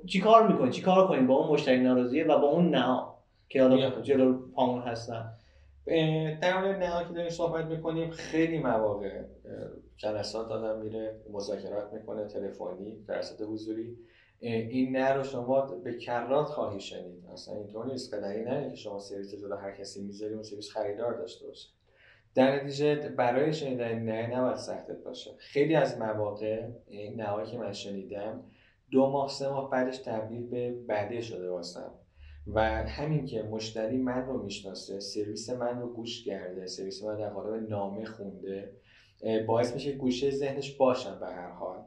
[0.07, 3.03] چی کار می‌کنی؟ چی کار کنیم با اون مشتری ناراضیه و با اون نه
[3.49, 5.25] که حالا جلو پامون هستن؟
[6.41, 9.11] در مورد نها که داریم صحبت می‌کنیم خیلی مواقع
[9.97, 13.99] جلسات آدم میره مذاکرات می‌کنه تلفنی در حضوری.
[14.41, 17.27] این نه رو شما به کرات خواهی شنید.
[17.33, 18.15] اصلا اینطور نیست.
[18.15, 21.69] قدری نه که شما سرویس جلو هر کسی می‌ذاری اون سرویس خریدار داشته باشه.
[22.35, 25.31] در نتیجه برای شنیدن نه نباید سختت باشه.
[25.39, 28.45] خیلی از مواقع این نهایی که من شنیدم
[28.91, 31.93] دو ماه سه ماه بعدش تبدیل به بعده شده واسم.
[32.47, 37.31] و همین که مشتری من رو می‌شناسه سرویس من رو گوش کرده سرویس من در
[37.31, 38.73] قالب نامه خونده
[39.47, 41.79] باعث میشه گوشه ذهنش باشم به هر حال.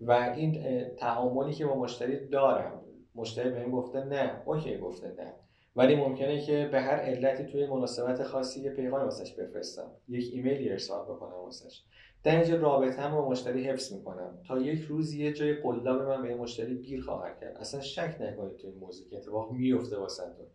[0.00, 2.82] و این تعاملی که با مشتری دارم.
[3.14, 4.42] مشتری به این گفته نه.
[4.46, 5.32] اوکی گفته نه.
[5.76, 9.90] ولی ممکنه که به هر علتی توی مناسبت خاصی یه پیغام واسش بفرستم.
[10.08, 11.82] یک ایمیلی ارسال بکنم واسش.
[12.24, 14.38] در اینجا رابطه هم با مشتری حفظ می‌کنم.
[14.48, 17.56] تا یک روز یه جای قلاب من به مشتری گیر خواهد کرد.
[17.56, 20.46] اصلا شک نکنید تو این موضوع که اتفاق میفته واسهتون.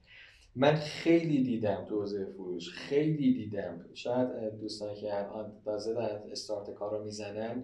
[0.55, 3.85] من خیلی دیدم تو حوزه فروش خیلی دیدم.
[3.93, 7.63] شاید دوستانی که الان تازه در استارت کار رو می‌زنن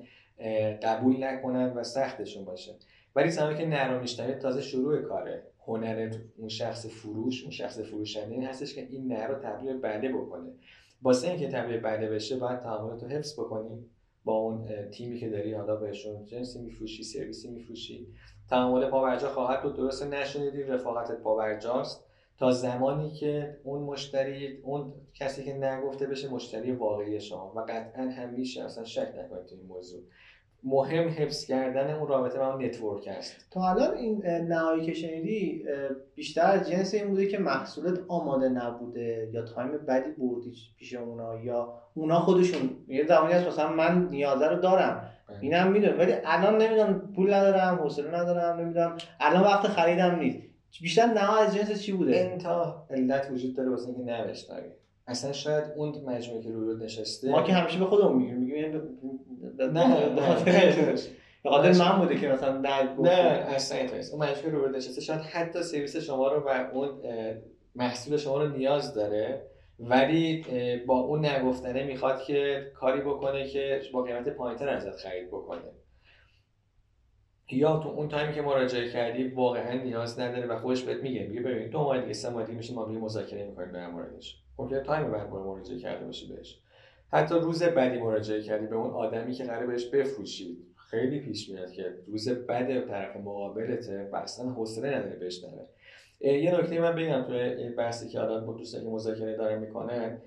[0.84, 2.76] قبول نکنن و سختشون باشه.
[3.16, 5.44] ولی زمانی که نرو تازه شروع کاره.
[5.68, 10.10] هنر اون شخص فروش اون شخص فروشنده این هستش که این نه رو تبدیل بله
[10.10, 10.52] بکنه.
[11.02, 13.86] واسه اینکه تبدیل بله بشه باید تعاملات رو حفظ بکنی.
[14.24, 18.08] با اون تیمی که داری حالا بهشون جنسی میفروشی سرویسی میفروشی.
[18.50, 19.76] تعامل پاورجا خواهد بود.
[19.76, 22.07] درست نشنیدی رفاقتت پاورجاست.
[22.40, 27.54] تا زمانی که اون مشتری اون کسی که نگفته بشه مشتری واقعی شما.
[27.56, 28.64] و قطعا هم میشه.
[28.64, 30.02] اصلا شک نکنید تو این موضوع.
[30.64, 33.36] مهم حفظ کردن اون رابطه با اون network است.
[33.52, 35.64] تا الان این نه‌هایی که شنیدی
[36.16, 41.40] بیشتر از جنس این بوده که محصولت آماده نبوده یا time بدی بردی پیش اونا
[41.44, 42.70] یا اونا خودشون.
[42.88, 45.12] یه زمانی هست مثلا من نیازه رو دارم.
[45.30, 45.38] بله.
[45.42, 46.00] اینم می‌دونم.
[46.00, 48.98] ولی الان نمی‌دونم پول ندارم حوصله ندارم نمی‌دونم.
[49.20, 50.47] الان وقت خریدم نیست.
[50.82, 54.70] بیشتر نه از جنس چی بوده؟ چند تا علت وجود داره واسه اینکه نه بشنوی
[55.08, 58.82] اصلا شاید اون مجموعه که روبروی نشسته ما که همیشه به خودمون میگیم میگیم
[59.74, 60.10] نه
[61.44, 64.14] به خاطر من بوده که مثلا نه نه اصلا نیست.
[64.14, 66.90] اون مجموعه روبروی نشسته شاید حتی سرویس شما رو و اون
[67.76, 69.42] محصول شما رو نیاز داره
[69.80, 70.46] ولی
[70.86, 75.62] با اون نه گفتنه می‌خواد که کاری بکنه که با قیمت پایینتر ازت خرید بکنه.
[77.52, 81.28] یا تو اون time ی که مراجعه کردی واقعا نیاز نداره و خودش بهت میگه.
[81.28, 85.12] میگه ببین ماه دیگه سه ماه دیگه میشه ما مذاکره می‌کنیم در موردش ممکنه time
[85.12, 86.58] بد مراجعه کرده باشی بهش.
[87.12, 90.58] حتی روز بعدی مراجعه کردی به اون آدمی که قراره بهش بفروشی.
[90.76, 95.66] خیلی پیش میاد که روز بعد طرف مقابلته و اصلا حوصله نداره بشنوه
[96.22, 100.22] یه نکته من بگم تو این بحثی که الان با دوستانی که مذاکره دارن می‌کنن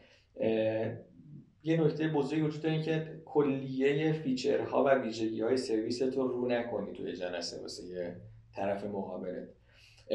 [1.64, 6.92] یه نکته بزرگی وجود داره که کلیه فیچرها و ویژگی های سرویس تو رو نکنی
[6.92, 8.16] توی جلسه واسه یه
[8.56, 9.48] طرف مقابلت.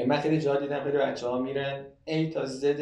[0.08, 2.80] من خیلی جا دیدم خیلی بچه ها میرن ای تا زد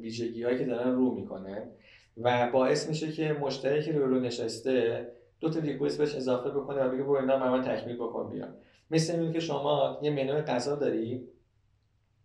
[0.00, 1.70] ویژگی هایی که دارن رو می‌کنن
[2.16, 5.06] و باعث میشه که مشتری که رو رو نشسته
[5.40, 8.48] دو تا ریکوست بهش اضافه بکنه و بگه برو اینا من تکمیل بکن بیا.
[8.90, 11.28] مثل اینه که شما یه منوی غذا داری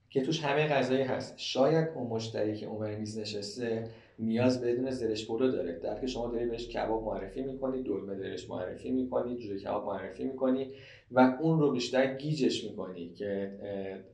[0.09, 1.33] که توش همه غذایی هست.
[1.37, 5.79] شاید اون مشتری که اون میز نشسته نیاز بدون زرش برو داره.
[5.79, 10.23] در که شما داری بهش کباب معرفی می‌کنی دلمه دارش معرفی می‌کنی جوجه کباب معرفی
[10.23, 10.71] می‌کنی
[11.11, 13.57] و اون رو بیشتر گیجش می‌کنی که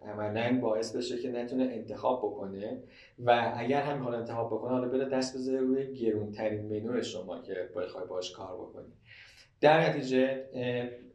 [0.01, 2.79] عملا باعث بشه که نتونه انتخاب بکنه
[3.19, 7.69] و اگر هم می‌خواد انتخاب بکنه حالا بره دست بذاره روی گرونترین منو شما که
[7.75, 8.93] بخوای باش کار بکنی.
[9.61, 10.43] در نتیجه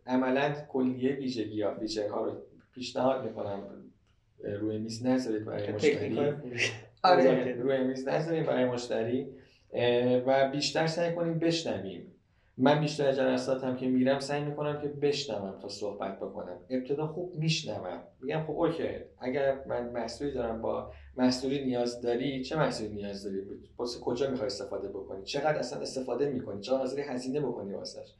[0.07, 2.33] عملا کلیه ویژگی ها feature ها رو
[2.74, 3.62] پیشنهاد می‌کنم
[4.44, 6.33] روی میز نذارید برای مشتری.
[7.02, 7.52] آره.
[7.52, 9.26] روی میز نذاریم برای مشتری.
[10.26, 12.14] و بیشتر سعی کنیم بشنویم.
[12.61, 16.56] من بیشتر جلساتم که میرم سعی می‌کنم که بشنوم تا صحبت بکنم.
[16.70, 18.02] ابتدا خوب میشنوم.
[18.22, 23.42] میگم خب okay اگر من محصولی دارم یا محصولی نیاز داری چه محصولی نیاز داری؟
[23.78, 28.14] واسه کجا می‌خوای استفاده بکنی؟ چقدر اصلا استفاده می‌کنی؟ چقدر حاضری هزینه بکنی واسش؟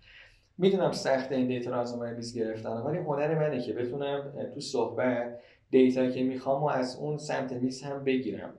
[0.59, 4.61] می‌دونم سخت این data رو از اون میز گرفتن ولی هنر منه که بتونم تو
[4.61, 5.39] صحبت
[5.71, 8.55] data که می‌خوام و از اون سمت میز هم بگیرم.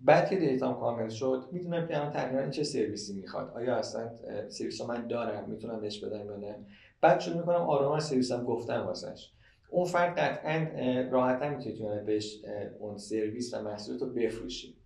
[0.00, 3.50] بعد که data م کامل شد می‌تونم که الان تقریبا چه سرویسی می‌خواد.
[3.54, 4.10] آیا اصلا
[4.48, 6.56] سرویس من دارم می‌تونم بهش بدم یا نه؟
[7.00, 9.30] بعد شروع می‌کنم آرام سرویسم گفتم واسش.
[9.68, 10.66] اون فرد قطعا
[11.10, 12.38] راحتا می‌تونه بهش
[12.78, 14.76] اون سرویس و محصولات رو بفروشی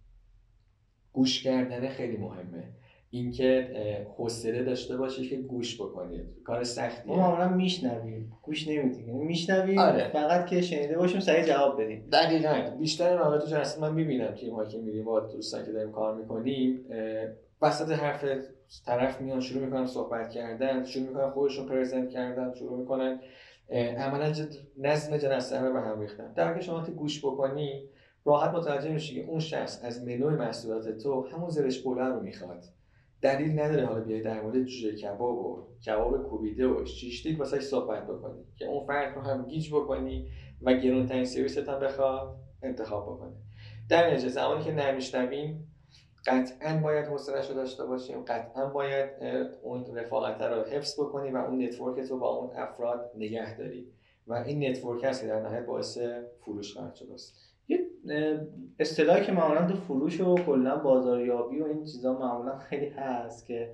[1.13, 2.69] گوش کردن خیلی مهمه.
[3.15, 3.69] اینکه
[4.17, 7.13] حوصله داشته باشید که گوش بکنید کار سختیه.
[7.13, 8.33] ما معمولا میشنویم.
[8.43, 9.09] گوش نمیدیم.
[9.09, 10.09] یعنی میشنویم آره.
[10.09, 12.09] فقط که شنیده باشیم سریع جواب بدیم.
[12.13, 12.77] دقیقاً.
[12.79, 16.85] بیشتر تو جلسه من می‌بینم که ما که میریم با دوستان که داریم کار می‌کنیم
[17.63, 18.25] وسط حرف
[18.87, 23.21] طرف میان شروع می‌کنن صحبت کردن شروع می‌کنن خودشون پرزنت کردن شروع می‌کنن
[23.99, 24.33] عملا
[24.79, 26.33] نظم جلسه رو به هم ریختن.
[26.33, 27.89] در شما گوش بکنی
[28.25, 32.65] راحت متوجه میشی که اون شخص از منوی محصولات تو همون زرش رو می‌خواد.
[33.25, 38.07] دلیل نداره حالا بیای در مورد جوجه کباب و کباب کوبیده و شیشتیک واسه صحبت
[38.07, 38.45] بکنی.
[38.57, 40.29] که اون فرد رو هم گیج بکنی
[40.63, 43.33] و گرونترین سرویست هم بخواد انتخاب بکنه.
[43.89, 45.69] در نتیجه زمانی که نه میشنویم
[46.27, 48.25] قطعا باید حوصلهش رو داشته باشیم.
[48.25, 49.11] قطعا باید
[49.63, 53.87] اون رفاقت رو حفظ بکنی و اون network رو با اون افراد نگه داری.
[54.27, 55.99] و این network هست که در نهایت باعث
[56.41, 57.09] فروش خواهد شد
[57.69, 57.79] یه
[58.79, 63.71] اصطلاحی که معمولا تو فروش و کلا بازاریابی و این چیزا معمولا خیلی هست که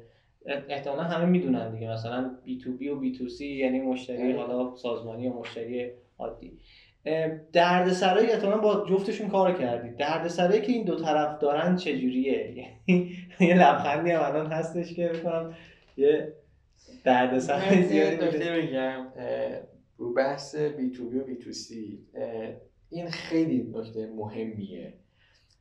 [0.68, 1.90] احتمالا همه می‌دونن دیگه.
[1.90, 6.58] مثلا بی تو بی و بی تو سی یعنی مشتری حالا سازمانی و مشتری عادی.
[7.52, 13.54] دردسرایی احتمالا با جفتشون کار کردید دردسرایی که این دو طرف دارن چجوریه؟ یعنی یه
[13.54, 15.54] لبخندی هم الان هستش که بکنم
[15.96, 16.32] یه
[17.04, 19.06] دردسر زیادی بگم
[19.96, 22.06] رو بحث بی تو بی و B2C
[22.90, 24.94] این خیلی نکته مهمیه.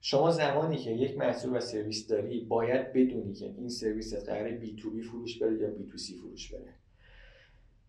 [0.02, 5.02] شما زمانی که یک محصول و سرویس داری باید بدونی که این سرویس قراره B2B
[5.02, 6.74] فروش بره یا B2C فروش بره.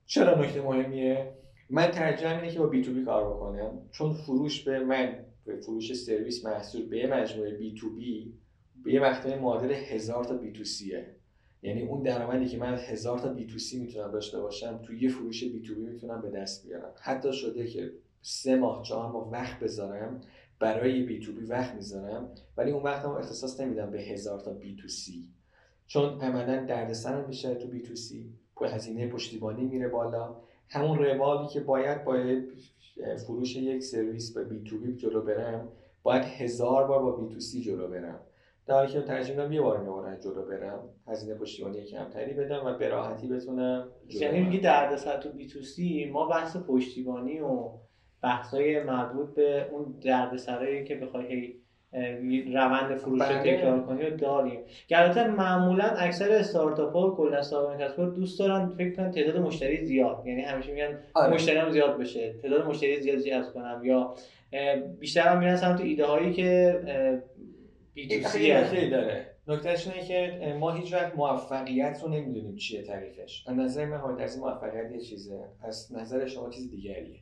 [0.07, 1.33] چرا نکته مهمیه؟
[1.71, 3.89] من ترجیح اینه که با B2B کار بکنم.
[3.93, 8.33] چون فروش به من به فروش سرویس محصول به مجموعه B2B
[8.85, 11.07] به یه معادل هزار تا B2C ه
[11.63, 15.81] یعنی اون درآمدی که من هزار تا B2C می‌تونم داشته باشم تو یه فروش B2B
[15.81, 16.93] می‌تونم به دست بیارم.
[17.03, 17.93] حتی شده که
[18.23, 20.21] سه ماه چهار ماه وقت بذارم
[20.59, 25.29] برای B2B وقت می‌ذارم ولی اون وقت هم اختصاص نمیدم به هزار تا B2C
[25.87, 28.35] چون عملا دردسرم بیشتر تو بی تو سی
[28.67, 30.37] هزینه پشتیبانی میره بالا.
[30.69, 32.53] همون روالی که باید باید
[33.27, 35.69] فروش یک سرویس به بی تو بی جلو برم
[36.03, 38.21] باید هزار بار با بی تو سی جلو برم.
[38.67, 42.79] در حالی که ترجیح میدم یه بار میبارن جلو برم هزینه پشتیبانی کمتری بدم و
[42.79, 47.71] به راحتی بتونم یعنی میگی دردسر تو بی تو سی ما بحث پشتیبانی و
[48.23, 51.55] بحثای مربوط به اون دردسرایی که بخوای
[52.53, 53.57] روند فروش رو بله.
[53.57, 54.61] تکرار کنی رو داریم.
[54.91, 59.87] البته معمولا اکثر استارتاپ ها و کلا صاحبان کسب دوست دارن فکر کنن تعداد مشتری
[59.87, 60.23] زیاد.
[60.27, 61.35] یعنی همیشه میگن آره.
[61.35, 62.35] مشتری زیاد بشه.
[62.43, 64.15] تعداد مشتری زیاد جذب کنم؟ یا
[64.99, 66.81] بیشتر هم میرن سمت ایده هایی که
[67.95, 73.45] بی تو سی داره نکتهش اینه که ما هیچ وقت موفقیت رو نمی‌دونیم چیه تعریفش.
[73.49, 75.45] از نظر من از موفقیت یه چیزه.
[75.63, 77.21] از نظر شما چیز دیگریه.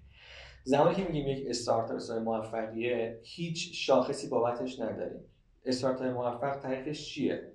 [0.68, 5.20] زمانی که میگیم یک استارتاپ موفقیه هیچ شاخصی بابتش نداریم.
[5.64, 7.52] استارتاپ موفق تعریفش چیه؟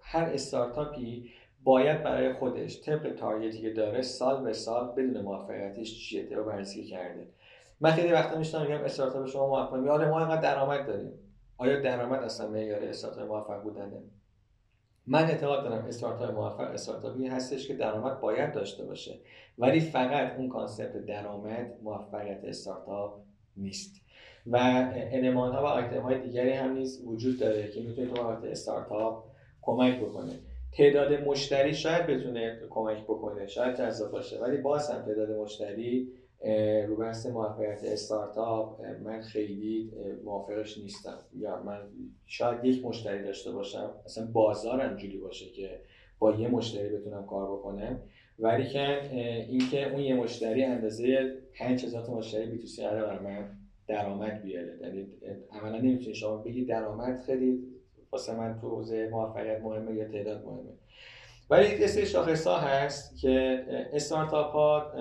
[0.00, 1.30] هر استارتاپی
[1.64, 6.84] باید برای خودش طبق تارگتی که داره سال به سال بدون موفقیتش چیه؟ رو بررسی
[6.84, 7.28] کرده.
[7.80, 11.12] من خیلی وقتا میشتم میگم استارتاپ شما موفق میگه آره ما اینقدر درآمد داریم.
[11.56, 14.02] آیا درآمد اصلا معیار استارتاپ موفق بودنه؟
[15.06, 19.18] من اعتقاد دارم استارتاپ موفق استارتاپی هستش که درآمد باید داشته باشه.
[19.58, 23.14] ولی فقط اون concept درآمد موفقیت استارتاپ
[23.56, 24.00] نیست.
[24.46, 24.56] و
[24.94, 29.24] المان ها و آیتم های دیگری هم نیز وجود داره که می‌تونه تو استارتاپ
[29.62, 30.32] کمک بکنه.
[30.72, 36.12] تعداد مشتری شاید بتونه کمک بکنه شاید جذاب باشه ولی باز هم تعداد مشتری
[36.88, 39.92] رو بحث موفقیت استارتاپ من خیلی
[40.24, 41.18] موافقش نیستم.
[41.36, 41.80] یا من
[42.26, 45.80] شاید یک مشتری داشته باشم اصلا بازارم جوری باشه که
[46.18, 48.02] با یه مشتری بتونم کار بکنم.
[48.38, 49.10] ولی که
[49.48, 53.50] اینکه اون یه مشتری اندازه 5000 تا مشتری بی تو سی قرار من
[53.88, 54.78] درآمد بیاره.
[54.82, 55.06] یعنی
[55.52, 57.58] عملا نمی‌تونی شما بگی درآمد خیلی
[58.12, 60.72] واسه من تو حوزه موفقیت مهمه یا تعداد مهمه.
[61.50, 64.92] ولی یه سری شاخص ها هست که استارتاپ ها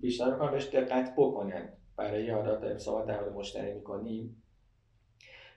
[0.00, 1.68] بیشتر می‌کنم بهش دقت بکنن.
[1.96, 4.42] برای حالا صحبت در مشتری می‌کنیم.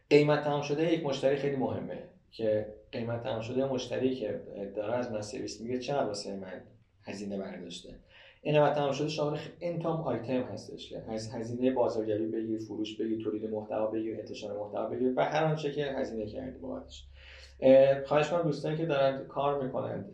[0.10, 4.42] قیمت تمام شده یک مشتری خیلی مهمه که قیمت تمام شده مشتری که
[4.76, 6.62] داره از من سرویس میگه چقدر واسه من
[7.04, 8.00] هزینه برداشته.
[8.42, 13.24] این قیمت تمام شده شامل انتام آیتم هستش که از هزینه بازارگری بگیر فروش بگیر
[13.24, 17.06] تولید محتوا بگیر انتشار محتوا بگیر و هر آنچه که هزینه کردی بابتش
[18.06, 20.06] خواهش کنم دوستانی که دارن کار می‌کنن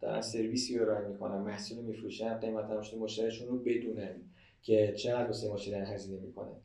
[0.00, 4.14] دارن سرویسی رو ارائه می‌کنن محصول میفروشن قیمت تمام مشتریشون رو بدونن
[4.62, 6.56] که چقدر واسه مشتری هزینه می‌کنن.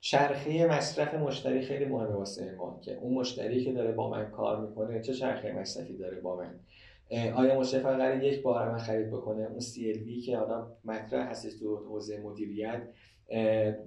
[0.00, 4.60] چرخه مصرف مشتری خیلی مهمه واسه ما که اون مشتری که داره با من کار
[4.60, 6.54] می‌کنه چه چرخه مصرفی داره با من؟
[7.34, 11.76] آیا مشتری فقط یک بار من خرید بکنه؟ اون CLV که حالا مطرح هست تو
[11.76, 12.82] حوزه مدیریت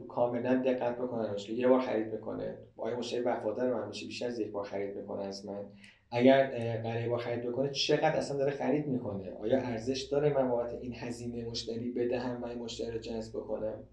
[0.07, 4.51] کاملا دقت بکنن یه بار خرید می‌کنه آیا مشتری وفادار من میشه بیشتر از یک
[4.51, 5.65] بار خرید می‌کنه از من.
[6.11, 6.47] اگر
[6.83, 10.93] قراره با خرید بکنه چقدر اصلا داره خرید می‌کنه؟ آیا ارزش داره من بابت این
[10.95, 13.83] هزینه مشتری بدهم و این مشتری رو جذب بکنم؟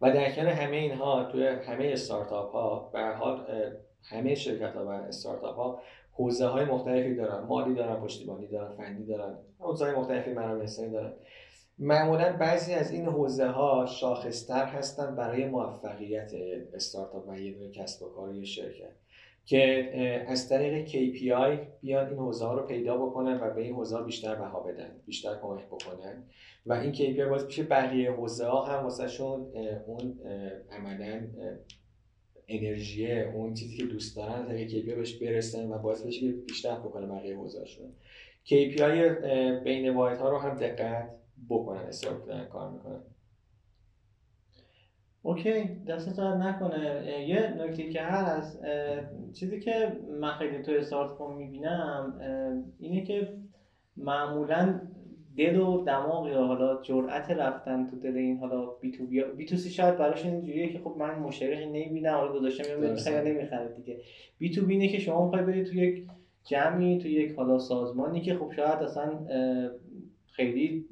[0.00, 3.46] و در کنار همه اینها توی همه استارتاپ ها به حال
[4.02, 5.80] همه شرکت ها و استارتاپ ها
[6.12, 7.46] حوزه های مختلفی دارن.
[7.46, 9.38] مالی دارن پشتیبانی دارن فنی دارن.
[9.58, 11.12] حوزه های مختلفی منابع دارن.
[11.78, 16.32] معمولا بعضی از این حوزه ها شاخصتر هستن برای موفقیت
[16.74, 18.92] استارتاپ و یه کسب و کار یا شرکت.
[19.46, 19.90] که
[20.28, 24.34] از طریق KPI بیان این حوزه ها رو پیدا بکنن و به این حوزه بیشتر
[24.34, 26.24] بها بدن بیشتر کمک بکنن.
[26.66, 29.22] و این KPI باز میشه بقیه حوزه ها هم واسه
[29.86, 30.20] اون
[30.70, 31.20] عملا
[32.48, 36.74] انرژی اون چیزی که دوست دارن تا KPI بهش برسن و باعث بشه که بیشتر
[36.74, 37.64] بکنه بقیه حوزه
[38.46, 39.24] KPI
[39.64, 41.10] بین واحد ها رو هم دقت
[41.50, 43.00] بکنن استفاده کار می‌کنن.
[45.22, 47.24] اوکی دست نکنه.
[47.28, 48.62] یه نکته که هست
[49.32, 52.20] چیزی که من خیلی تو استارت کن می‌بینم
[52.78, 53.34] اینه که
[53.96, 54.80] معمولا
[55.36, 59.44] دل و دماغ یا حالا جرأت رفتن تو دل این حالا بی تو بی, بی
[59.44, 63.20] تو سی شاید براش اینجوریه که خب من مشتری نمی‌بینم حالا گذاشتم یا می‌خواد یا
[63.20, 64.00] نمی‌خره دیگه.
[64.38, 66.06] بی تو بینه که شما می‌خوای برید تو یک
[66.44, 69.26] جمعی تو یک حالا سازمانی که خب شاید اصلا
[70.26, 70.86] خیلی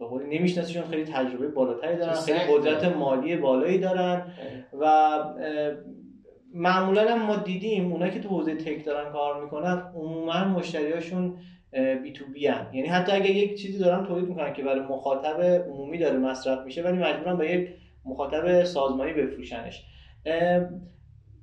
[0.00, 4.32] به قولی نمیشناسیشون خیلی تجربه بالاتری دارن خیلی قدرت مالی بالایی دارن
[4.80, 5.18] و
[6.54, 11.36] معمولا هم ما دیدیم اونایی که تو حوزه تک دارن کار می‌کنن عموما مشتریاشون
[12.02, 12.74] بی تو بی هم.
[12.74, 16.82] یعنی حتی اگه یک چیزی دارن تولید می‌کنن که برای مخاطب عمومی داره مصرف میشه
[16.82, 17.68] ولی مجبورن به یک
[18.04, 19.84] مخاطب سازمانی بفروشنش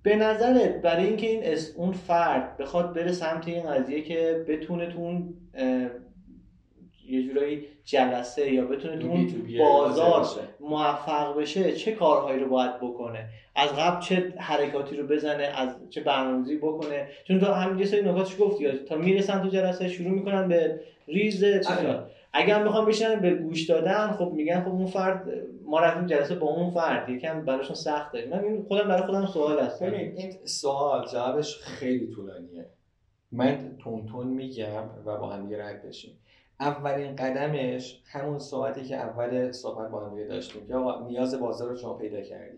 [0.03, 1.43] به نظرت برای اینکه این
[1.75, 5.33] اون فرد بخواد بره سمت این قضیه که بتونه تو اون
[7.09, 9.27] یه جورایی جلسه یا بتونه تو اون
[9.59, 10.25] بازار
[10.59, 16.01] موفق بشه چه کارهایی رو باید بکنه؟ از قبل چه حرکاتی رو بزنه؟ از چه
[16.01, 20.47] برنامه‌ریزی بکنه؟ چون تو همین یه سری نکاتش گفتی تا می‌رسن تو جلسه شروع می‌کنن
[20.47, 25.29] به ریز چیزا اگر هم بخوام بشنن به گوش دادن خب میگن خب اون فرد
[25.65, 29.81] ما رفتیم جلسه با اون فرد یکم براشون سخته من خودم برای خودم سوال هست
[29.81, 32.65] این سوال جوابش خیلی طولانیه.
[33.31, 36.19] من تون تون میگم و با هم رد بشیم.
[36.59, 40.75] اولین قدمش همون صحبتی که اول صحبت با هم داشتیم که
[41.07, 42.57] نیاز بازار رو شما پیدا کردی.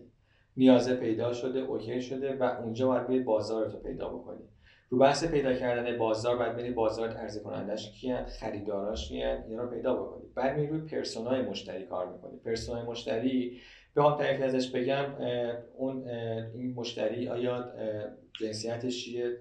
[0.58, 4.44] نیاز پیدا شده اوکی شده و اونجا باید بازار رو پیدا بکنی.
[4.90, 9.70] رو بحث پیدا کردن بازار باید ببینید بازار عرضه کنندش کیان خریداراش کیان اینا رو
[9.70, 10.24] پیدا بکنی.
[10.36, 12.38] بعد میری روی پرسونای مشتری کار می‌کنی.
[12.38, 13.60] پرسونای مشتری
[13.96, 15.06] بخوام تعریفی ازش بگم
[15.78, 16.08] اون
[16.54, 17.72] این مشتری آیا
[18.40, 19.38] جنسیتش چیه؟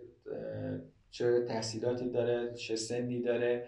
[1.10, 3.64] چه تحصیلاتی داره؟ چه سنی داره؟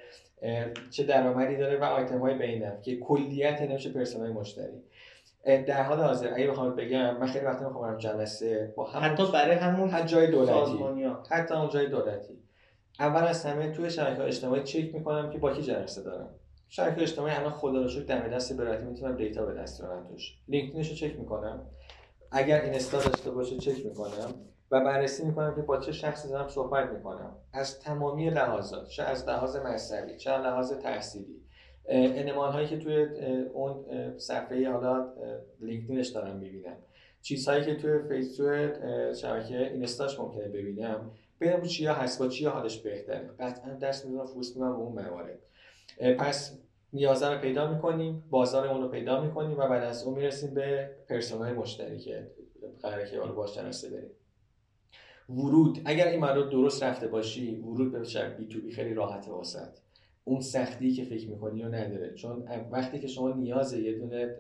[0.91, 4.82] چه درآمدی داره و آیتم های اینم که کلیت میشه persona ی مشتری.
[5.45, 9.57] در حال حاضر اگه بخوام بگم من خیلی وقتی می‌خوام برم جلسه با حتی برای
[9.57, 11.05] همون حتی جای دولتی.
[11.30, 12.38] حتی اون جای دولتی.
[13.01, 16.28] اول از همه توی شبکه اجتماعی چک می‌کنم که با کی جلسه دارم.
[16.68, 20.38] شبکه اجتماعی الان خدا رو شکر دم دست راحتی می‌تونم data به دست بیارم توش.
[20.49, 21.66] لینکدینش رو چک می‌کنم.
[22.30, 24.34] اگر اینستا داشته باشه چک می‌کنم.
[24.71, 27.37] و بررسی می‌کنم که با چه شخصی دارم صحبت می‌کنم.
[27.53, 31.43] از تمامی لحاظات چه از لحاظ مذهبی چه از لحاظ تحصیلی.
[31.89, 33.03] انمان هایی که توی
[33.53, 33.85] اون
[34.18, 35.12] صفحه حالا
[35.61, 36.77] لینکدینش دارم می‌بینم.
[37.23, 38.73] چیزهایی که توی فیسبوک
[39.14, 41.11] شبکه اینستاش ممکنه ببینم.
[41.41, 43.31] ببینم چیا هست با چیا حالش بهتره.
[43.41, 45.39] قطعا دست می‌دونم فوست می‌دونم به اون موارد.
[46.18, 46.59] پس
[46.93, 50.91] نیازه رو پیدا می‌کنیم بازار اون رو پیدا می‌کنیم و بعد از اون می‌رسیم به
[51.09, 52.31] پرسونای مشتری که
[52.83, 54.11] قراره که باش بریم.
[55.31, 55.78] ورود.
[55.85, 59.68] اگر این رو درست رفته باشی ورود به شب بی تو بی خیلی راحته واسط.
[60.24, 62.14] اون سختی که فکر می‌کنی رو نداره.
[62.14, 64.37] چون وقتی که شما نیاز یه دونه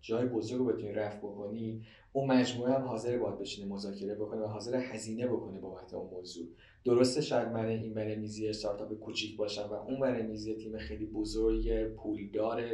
[0.00, 1.82] جای بزرگ رو بتونی رفت بکنی
[2.12, 6.46] اون مجموعه هم حاضر باید بشینه مذاکره بکنه و حاضر هزینه بکنه بابت اون موضوع.
[6.84, 11.06] درسته شاید من این من میزی استارتاپ کوچیک باشم و اون من میزی تیم خیلی
[11.06, 12.64] بزرگ پولدار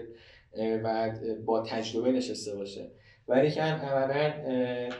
[0.58, 1.14] و
[1.46, 2.90] با تجربه نشسته باشه.
[3.28, 4.32] ولی که عملا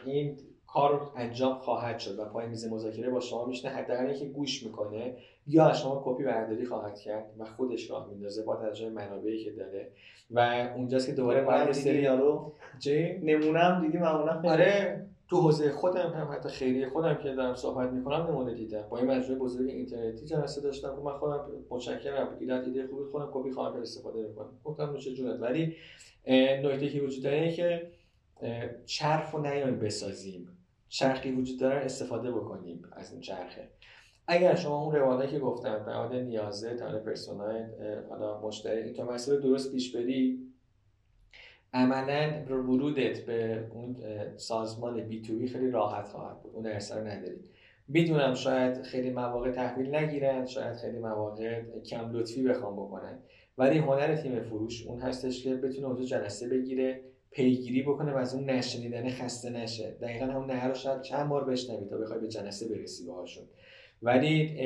[0.06, 0.36] این
[0.72, 5.16] کار انجام خواهد شد و پای میز مذاکره با شما میشنه حداقل که گوش می‌کنه
[5.46, 9.50] یا از شما کپی برداری خواهد کرد و خودش راه میندازه با توجه منابعی که
[9.50, 9.88] داره.
[10.30, 12.52] و اونجاست که دوباره باید سری یارو؟
[13.22, 17.90] نمونه هم دیدی معمولا آره تو حوزه خودم هم حتی خیلی خودم که دارم صحبت
[17.90, 18.84] می‌کنم نمونه دیدم.
[18.90, 20.96] با این مجموعه بزرگ اینترنتی جلسه داشتم.
[20.96, 22.36] که من خودم متشکرم.
[22.40, 24.50] ایده ایده خوبی خودم کپی خواهم استفاده می‌کنم.
[24.64, 25.40] گفتم نوش جونت.
[25.40, 25.76] ولی
[26.62, 27.90] نکته که وجود داره که
[28.86, 30.48] چرخ و نیایم بسازیم.
[30.92, 33.68] چرخی وجود داره استفاده بکنیم از این چرخه.
[34.26, 37.64] اگر شما اون روالایی که گفتم حال نیازه تا پرسونای
[38.10, 40.38] حالا مشتری تا مسئله درست پیش بری
[41.72, 43.96] عملا ورودت به اون
[44.36, 46.56] سازمان بی تو بی خیلی راحت خواهد بود.
[46.56, 47.40] اون ارسال نداری.
[47.88, 53.18] می‌دونم شاید خیلی مواقع تحویل نگیرن شاید خیلی مواقع کم لطفی بخوام بکنن.
[53.58, 58.34] ولی هنر تیم فروش اون هستش که بتونه اونجا جلسه بگیره پیگیری بکنه و از
[58.34, 59.96] اون نشنیدن خسته نشه.
[60.00, 63.44] دقیقا همون نه رو شاید چند بار بشنوی تا بخوای به جلسه برسی باهاشون.
[64.02, 64.58] ولی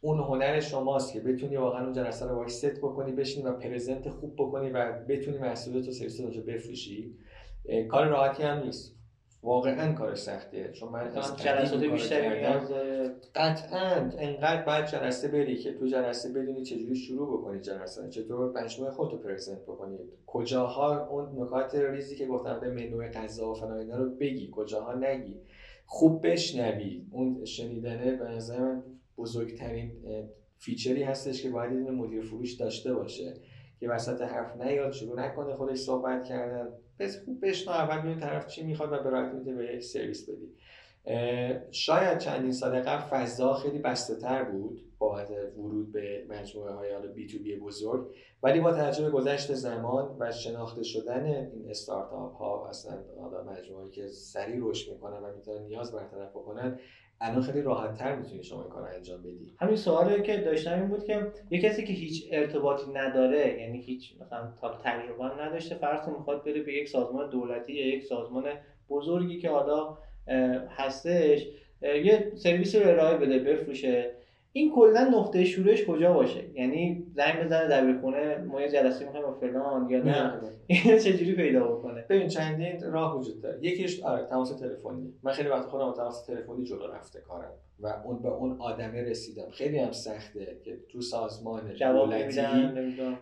[0.00, 4.08] اون هنر شماست که بتونی واقعا اون جلسه رو باش ست بکنی بشینی و پرزنت
[4.08, 7.14] خوب بکنی و بتونی محصولات و سرویس رو بفروشی.
[7.90, 8.95] کار راحتی هم نیست.
[9.46, 12.44] واقعا کار سختیه چون من جلسات بیشتری
[13.34, 18.92] قطعا انقدر بعد جلسه بری که تو جلسه بدونی چجوری شروع بکنی جلسه چطور مجموعه
[18.92, 23.78] خودت رو پرزنت بکنی؟ کجاها اون نکات ریزی که گفتم به منوی غذا و فلان
[23.78, 25.36] اینا رو بگی کجاها نگی.
[25.86, 27.06] خوب بشنوی.
[27.10, 28.82] اون شنیدنه به نظر من
[29.18, 29.92] بزرگترین
[30.58, 33.34] فیچری هستش که باید این مدیر فروش داشته باشه.
[33.80, 36.68] که وسط حرف نیاد شروع نکنه خودش صحبت کردن.
[37.42, 40.56] بشنو اول ببین طرف چی می‌خواد و به راحتی می‌تونه به سرویس بدی.
[41.70, 45.24] شاید چندین سال قبل فضا خیلی بسته تر بود با
[45.56, 48.06] ورود به مجموعه های حالا بی تو بی بزرگ
[48.42, 54.08] ولی با توجه گذشت زمان و شناخته شدن این استارتاپ ها اصلا حالا مجموعه که
[54.08, 56.78] سریع رشد می‌کنن و می‌تونن نیاز برطرف بکنن
[57.20, 59.54] الان خیلی راحت تر می‌تونی شما این کار انجام بدی.
[59.60, 64.12] همین سوالی که داشتم این بود که یه کسی که هیچ ارتباطی نداره یعنی هیچ
[64.20, 68.44] مثلا تا تجربه نداشته فرض می‌خواد بره به یک سازمان دولتی یا یک سازمان
[68.88, 69.98] بزرگی که حالا
[70.76, 71.46] هستش
[71.82, 74.15] یه سرویس رو ارائه بده بفروشه.
[74.56, 79.32] این کلا نقطه شروعش کجا باشه؟ یعنی زنگ بزنه دبیرخونه ما یه جلسه می‌خوایم با
[79.32, 83.58] فلان یا نه؟ اینو چجوری پیدا بکنه؟ ببین چندین راه وجود داره.
[83.62, 85.14] یکیش آره تماس تلفنی.
[85.22, 87.52] من خیلی وقت خودم تماس تلفنی جلو رفته کارم.
[87.80, 89.50] و اون به اون آدمه رسیدم.
[89.50, 92.42] خیلی هم سخته که تو سازمان دولتی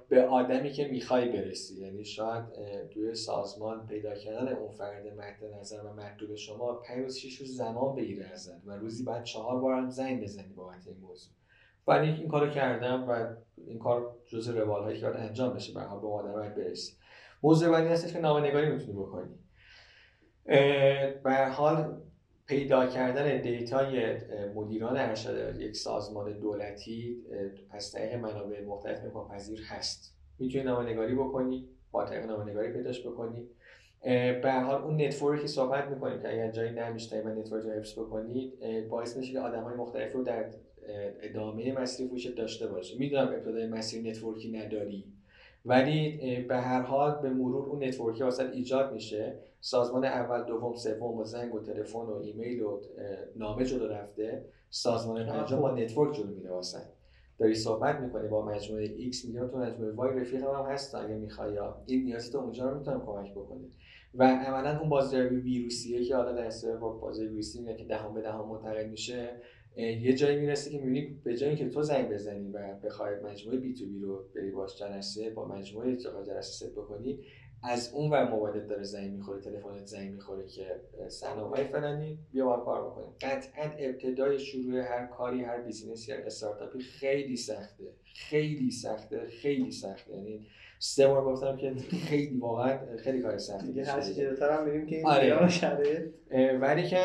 [0.09, 1.81] به آدمی که می‌خوای برسی.
[1.81, 2.45] یعنی شاید
[2.91, 7.57] توی سازمان پیدا کردن اون فرد مد نظر و مطلوب شما پنج روز شیش روز
[7.57, 11.35] زمان بگیره ازت و روزی بعد چهار بار هم زنگ بزنی بابت این موضوع.
[11.87, 13.37] ولی این کارو کردم و
[13.67, 16.93] این کار جز روال هایی که باید انجام بشه به به آدم برسی.
[17.43, 19.35] موضوع بعدی هستش که نامه می‌تونی بکنی.
[21.25, 22.03] به حال
[22.47, 24.17] پیدا کردن دیتای
[24.55, 27.25] مدیران ارشد یک سازمان دولتی
[27.71, 30.15] از طریق منابع مختلف امکان پذیر هست.
[30.39, 33.49] می‌تونی نامه‌نگاری بکنی با طریق نامه‌نگاری پیداش بکنی.
[34.43, 37.71] به حال اون network ی صحبت می‌کنیم که اگر جایی نه میشنوی و network رو
[37.71, 38.53] حفظ بکنید
[38.89, 40.51] باعث میشه که آدم های مختلف رو در
[41.23, 42.99] ادامه مسیر فروشت داشته باشه.
[42.99, 45.05] می‌دونم ابتدای مسیر network ی نداری
[45.65, 49.39] ولی به هر حال به مرور اون network ی واسه ایجاد میشه.
[49.67, 52.81] سازمان اول دوم سوم با زنگ و تلفن و ایمیل و
[53.37, 54.45] نامه جلو رفته.
[54.71, 56.79] سازمان پنجم با network جلو میره واسه
[57.39, 61.53] داری صحبت می‌کنی با مجموعه X میگم تو مجموعه Y رفیق هم هست اگه می‌خوای
[61.53, 63.71] یا این نیازی تو اونجا رو می‌تونم کمک بکنی.
[64.15, 68.49] و عملا اون بازاریابی ویروسیه که حالا در بازار ویروسی میگه که دهن به دهن
[68.49, 69.41] منتقل میشه
[69.77, 73.99] یه جایی می‌رسه که می‌بینی به جایی که تو زنگ بزنی و بخوای مجموعه B2B
[73.99, 77.19] رو بری باش جلسه با مجموعه جلسه ست بکنی
[77.67, 82.52] از اون ور موبایلت داره زنگ می‌خوره تلفنت زنگ می‌خوره که سلام فلانی بیا با
[82.52, 83.13] ما کار بکنیم.
[83.21, 87.85] قطعا ابتدای شروع هر کاری هر business ی هر استارتاپی خیلی سخته.
[88.15, 90.17] خیلی سخته خیلی سخته.
[90.17, 90.47] یعنی
[90.87, 91.75] سه بار گفتم که
[92.09, 95.49] خیلی واقعا خیلی کار سختی دیگه هر چیزی هم میریم که این آره.
[95.49, 96.03] شرایط
[96.61, 96.99] ولی که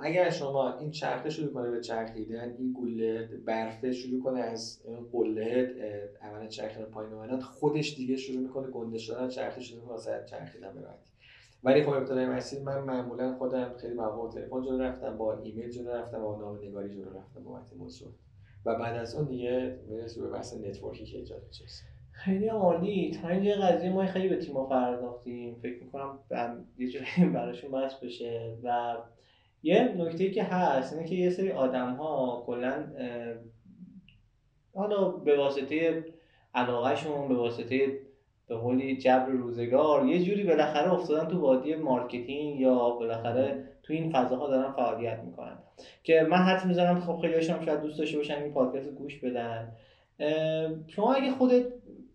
[0.00, 5.74] اگر شما این چرخه شروع کنه به چرخیدن این گوله برفه شروع کنه از قله
[6.22, 10.74] اول چرخیدن پایین اومدن خودش دیگه شروع می‌کنه گنده شدن چرخه شروع می‌کنه واسه چرخیدن
[10.74, 10.80] به
[11.64, 15.90] ولی خب ابتدای مسیر من معمولا خودم خیلی مواقع تلفن جلو رفتم با ایمیل جلو
[15.90, 18.12] رفتم با نامه نگاری جلو رفتم با موضوع.
[18.66, 21.64] و بعد از اون دیگه می‌رسه به بحث network ی که ایجاد میشه.
[22.16, 23.18] خیلی عالی.
[23.22, 25.54] تا اینجا قضیه ما خیلی به تیم‌ها پرداختیم.
[25.62, 26.18] فکر می‌کنم
[26.78, 28.56] یه جوری براشون بحث بشه.
[28.62, 28.96] و
[29.62, 32.84] یه نکته که هست اینه که یه سری آدم ها کلا
[34.74, 36.04] حالا به واسطه
[36.54, 37.98] علاقهشون به واسطه
[38.48, 44.10] به قولی جبر روزگار یه جوری بالاخره افتادن تو وادی marketing یا بالاخره تو این
[44.10, 45.58] فضاها دارن فعالیت می‌کنن.
[46.02, 49.72] که من حتی می‌زنم خب خیلی شاید دوست داشته باشن این پادکست گوش بدن.
[50.86, 51.66] شما اگه خودت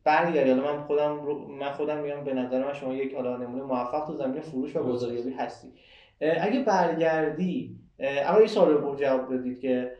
[0.03, 0.49] برگردی.
[0.49, 1.19] حالا من خودم
[1.59, 4.83] من خودم میگم به نظر من شما یک حالا نمونه موفق تو زمین فروش و
[4.83, 5.73] بازاریابی هستی.
[6.21, 9.91] اگه برگردی اول یه سوال رو جواب بدید که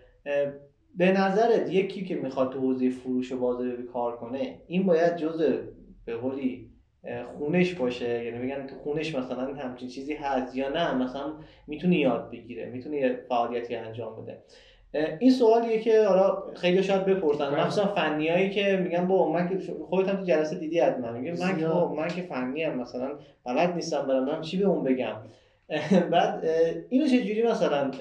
[0.96, 5.58] به نظرت یکی که می‌خواد تو حوزه فروش و بازاریابی کار کنه این باید جزء
[6.06, 6.70] به قولی
[7.38, 11.34] خونش باشه؟ یعنی میگن تو خونش مثلا همچین چیزی هست یا نه؟ مثلا
[11.68, 14.38] می‌تونه یاد بگیره می‌تونه فعالیتی انجام بده.
[14.94, 17.52] این سوالیه که حالا خیلی شاید بپرسن.
[17.52, 17.62] بله.
[17.62, 21.12] مخصوصا فنیایی که میگن با من که خودت هم تو جلسه دیدی حتما.
[21.12, 24.84] میگه من که من که فنی هم مثلا بلد نیستم برم من چی به اون
[24.84, 25.16] بگم؟
[26.12, 26.46] بعد
[26.90, 27.92] اینو چه جوری مثلا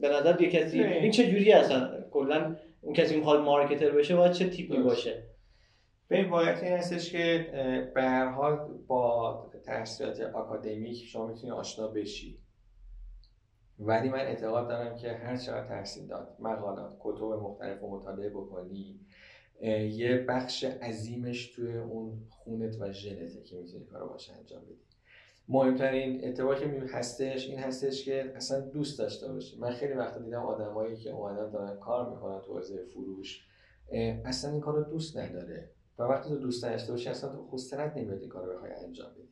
[0.00, 4.32] به نظر یه کسی این چه جوری اصلا؟ کلا اون کسی می‌خواد مارکتر بشه باید
[4.32, 5.22] چه تیپی باشه؟
[6.08, 7.46] به این واقعیت این هستش که
[7.94, 12.38] به هر حال با تحصیلات آکادمیک شما می‌تونی آشنا بشی.
[13.82, 19.00] ولی من اعتقاد دارم که هر چقدر تحصیل داد مقالات کتب مختلف و مطالعه بکنی
[19.90, 24.80] یه بخش عظیمش توی اون خونت و ژنته که می‌تونی کارو باشه انجام بدی.
[25.48, 29.58] مهمترین اتفاقی که هستش این هستش که اصلا دوست داشته باشی.
[29.58, 33.46] من خیلی وقت دیدم آدمایی که اومدن دارن کار می‌کنن تو حوزه فروش
[34.24, 35.70] اصلا این کارو دوست نداره.
[35.98, 39.29] و وقتی تو دوست داشته باشی اصلا تو خسترت نمیاد این کارو بخوای انجام بدی.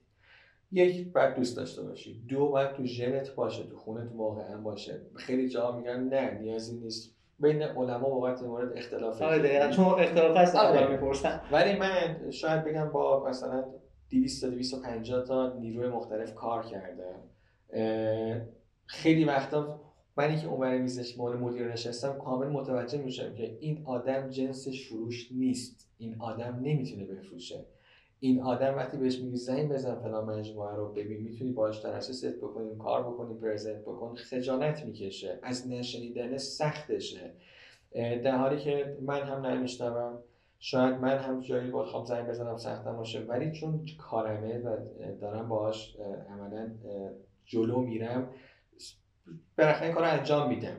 [0.73, 2.23] یک باید دوست داشته باشی.
[2.29, 5.01] دو باید تو ژنت باشه تو خونت واقعا باشه.
[5.15, 7.15] خیلی جا میگن نه نیازی نیست.
[7.41, 9.71] بین علما واقعا مورد اختلاف آره دقیقاً.
[9.71, 10.91] چون اختلاف هست آره.
[10.91, 11.41] می‌پرسن.
[11.53, 13.65] ولی من شاید بگم با مثلا
[14.11, 17.21] 200 تا 250 تا نیروی مختلف کار کردم.
[18.87, 19.81] خیلی وقتا
[20.17, 25.29] منی که اونور میزش مال مدیر نشستم کامل متوجه میشم که این آدم جنسش فروش
[25.33, 25.89] نیست.
[25.99, 27.65] این آدم نمی‌تونه بفروشه.
[28.21, 32.79] این آدم وقتی بهش میگی زنگ بزن فلان مجموعه رو ببین می‌تونی باهاش درس بکنیم
[32.79, 35.39] کار بکنیم پرزنت بکن خجالت می‌کشه.
[35.43, 37.31] از نشنیدن سختشه.
[37.95, 40.19] در حالی که من هم نمیشنوم
[40.59, 44.77] شاید من هم جایی با زنگ بزنم سختم باشه ولی چون کارمه و
[45.21, 45.97] دارم باهاش
[46.31, 46.71] عملا
[47.45, 48.29] جلو میرم
[49.59, 50.77] بالاخره کار انجام میدم.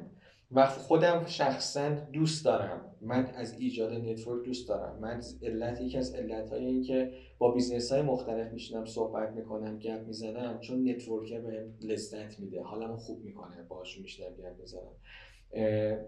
[0.51, 2.95] و خودم شخصا دوست دارم.
[3.01, 4.99] من از ایجاد network دوست دارم.
[4.99, 9.79] من علت یکی از علت های این که با business های مختلف میشینم صحبت می‌کنم
[9.79, 12.63] گپ می‌زنم چون network به من لذت میده.
[12.63, 14.95] حالمو خوب می‌کنه باهاشون میشینم گپ می‌زنم.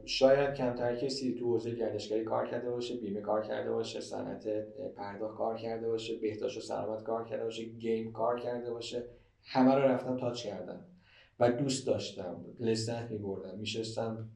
[0.06, 4.48] شاید کمتر کسی تو حوزه گردشگری کار کرده باشه بیمه کار کرده باشه صنعت
[4.98, 9.04] پرداخت کار کرده باشه بهداشت و سلامت کار کرده باشه game کار کرده باشه.
[9.44, 10.86] همه رو رفتم touch کردم.
[11.42, 12.46] و دوست داشتم.
[12.60, 14.30] لذت می بردم میشستم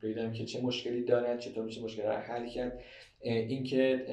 [0.00, 2.80] دیدم که چه مشکلی دارن چطور میشه مشکل رو حل کرد.
[3.20, 4.06] اینکه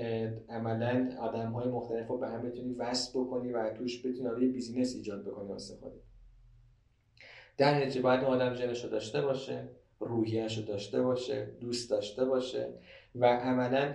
[0.50, 4.96] عملا آدم های مختلف رو به هم بتونی وصل بکنی و توش بتونی یه business
[4.96, 5.96] ایجاد بکنی واسه خودت.
[7.58, 12.26] در نتیجه باید اون آدم جنمش رو داشته باشه روحیش رو داشته باشه دوست داشته
[12.26, 12.70] باشه
[13.16, 13.94] و عملا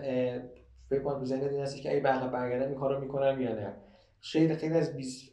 [0.90, 3.87] فکر کنم تو ذهن این که بقیه برگردم این کار رو می‌کنم یا نه.
[4.20, 5.30] خیلی خیلی از بیز...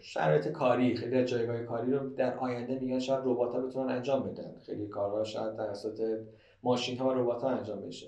[0.00, 4.22] شرایط کاری خیلی از جایگاه کاری رو در آینده میگن شاید ربات ها بتونن انجام
[4.22, 4.56] بدن.
[4.66, 6.18] خیلی کارها شاید توسط
[6.62, 8.06] ماشین ها و ربات ها انجام بشه.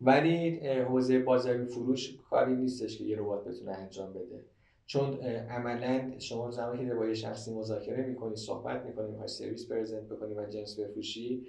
[0.00, 4.44] ولی حوزه بازاری فروش کاری نیستش که یه ربات بتونه انجام بده.
[4.86, 5.20] چون
[5.50, 10.34] عملا شما زمانی که با یه شخصی مذاکره می‌کنی صحبت می‌کنی می‌خوای سرویس پرزنت بکنی
[10.34, 11.46] و جنس بفروشی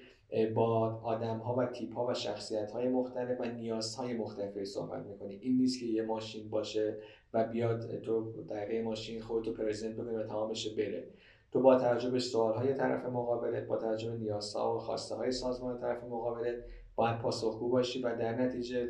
[0.56, 5.36] با آدم ها و تیپ ها و شخصیت های مختلف و نیازهای مختلفی صحبت می‌کنی.
[5.36, 6.98] این نیست که یه ماشین باشه
[7.34, 11.08] و بیاد تو دقیقه ماشین خودتو پرزنت بکنی و تمامش بره.
[11.52, 15.32] تو با توجه به سوال های طرف مقابلت با توجه به نیازها و خواسته های
[15.32, 16.56] سازمان طرف مقابلت
[16.96, 18.90] باید پاسخگو باشی و در نتیجه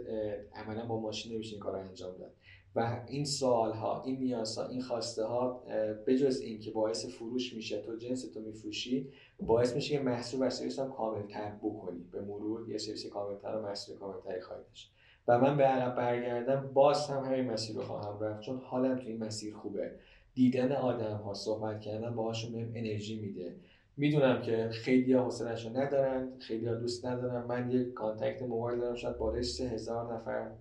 [0.56, 2.32] عملا با ماشین نمیشه این کار انجام داد.
[2.76, 5.64] و این سوال ها این نیازها این خواسته ها
[6.08, 9.10] بجز این که باعث فروش میشه تو جنس تو میفروشی
[9.40, 12.06] باعث میشه که محصول و سرویس هم کامل تر بکنی.
[12.12, 14.94] به مرور یه سرویس کامل تر و محصول کامل تری خواهی داشت.
[15.28, 18.42] و من به عقب برگردم باز هم همین مسیر رو خواهم رفت.
[18.42, 19.92] چون حالم تو این مسیر خوبه.
[20.34, 23.56] دیدن آدم ها صحبت کردن باهاشون بهم انرژی میده.
[23.98, 27.46] می‌دونم که خیلی ها حوصله‌اش ندارن خیلی ها دوست ندارن.
[27.46, 30.52] من یک contact موبایل دارم شاید بالای سه هزار نفر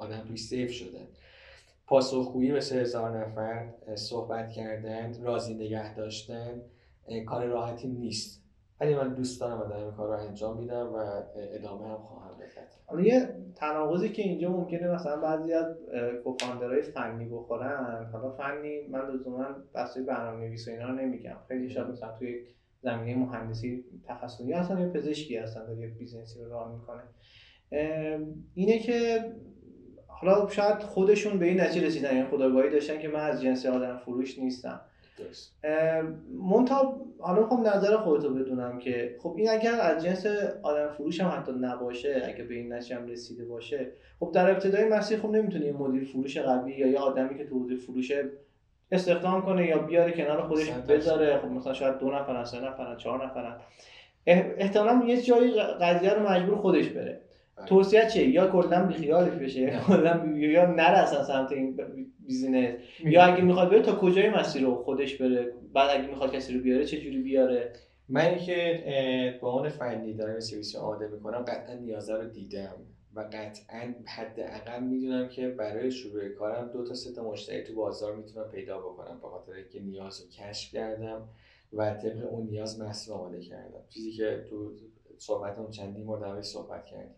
[0.00, 1.00] آدم توش save شده.
[1.86, 6.62] پاسخگویی به سه هزار نفر صحبت کردن راضی نگه داشتن
[7.26, 8.40] کار راحتی نیست.
[8.80, 10.96] ولی من دوست دارم و دارم کار رو انجام میدم و
[11.36, 12.46] ادامه هم خواهم داد
[12.86, 15.76] حالا یه تناقضی که اینجا ممکنه مثلا بعضی از
[16.24, 18.10] co-founder های فنی بخورن.
[18.12, 21.36] حالا فنی من لزوما بحثی برنامه نویس و اینا رو نمیگم.
[21.48, 22.46] خیلی شاید مثلا توی
[22.82, 27.02] زمینه مهندسی تخصصی هستن یا پزشکی هستن داره یه business ی رو راه می‌کنه.
[28.54, 29.20] اینه که
[30.20, 33.96] حالا شاید خودشون به این نتیجه رسیدن یعنی خداگاهی داشتن که من از جنس آدم
[33.96, 34.80] فروش نیستم.
[36.32, 40.26] مونتا حالا می‌خوام نظر خودتو بدونم که خب این اگر از جنس
[40.62, 44.88] آدم فروش هم حتی نباشه اگه به این نتیجه هم رسیده باشه خب در ابتدای
[44.88, 48.12] مسیر خب نمی‌تونی مدیر فروش قوی یا یه آدمی که تو حوزه فروش
[48.92, 51.38] استخدام کنه یا بیاره کنار خودش بذاره.
[51.38, 53.56] خب مثلا شاید دو نفر سه نفر چهار نفر
[54.26, 57.20] احتمالاً یه جایی قضیه رو مجبور خودش بره.
[57.66, 61.80] توصیه چیه؟ یا کلا بیخیالش بشه کلا یا نره سمت این
[62.26, 66.54] بیزینس یا اگه می‌خواد بره تا کجای مسیر رو خودش بره؟ بعد اگه می‌خواد کسی
[66.54, 67.72] رو بیاره چه جوری بیاره؟
[68.08, 72.74] من که با اون فنی دارم سرویس آماده می‌کنم قطعا نیازه رو دیدم
[73.14, 78.16] و قطعا حداقل می‌دونم که برای شروع کارم دو تا سه تا مشتری تو بازار
[78.16, 81.28] می‌تونم پیدا بکنم به خاطر اینکه نیاز رو کشف کردم
[81.72, 83.80] و طبق اون نیاز محصول آماده کردم.
[83.88, 84.72] چیزی که تو
[85.18, 87.14] صحبتمون چندین مورد صحبت کردیم.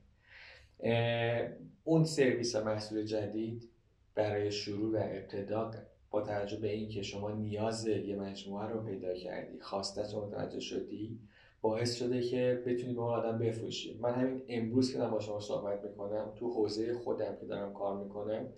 [1.84, 3.68] اون سرویس و محصول جدید
[4.14, 5.70] برای شروع و ابتدا
[6.10, 11.18] با توجه به اینکه شما نیاز یه مجموعه رو پیدا کردی خواستت رو متوجه شدی
[11.60, 13.98] باعث شده که بتونی به اون آدم بفروشی.
[14.00, 18.04] من همین امروز که دارم با شما صحبت می‌کنم تو حوزه خودم که دارم کار
[18.04, 18.48] می‌کنم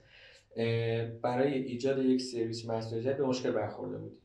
[1.23, 4.21] برای ایجاد یک سرویس محصول جدید به مشکل برخورده بودیم.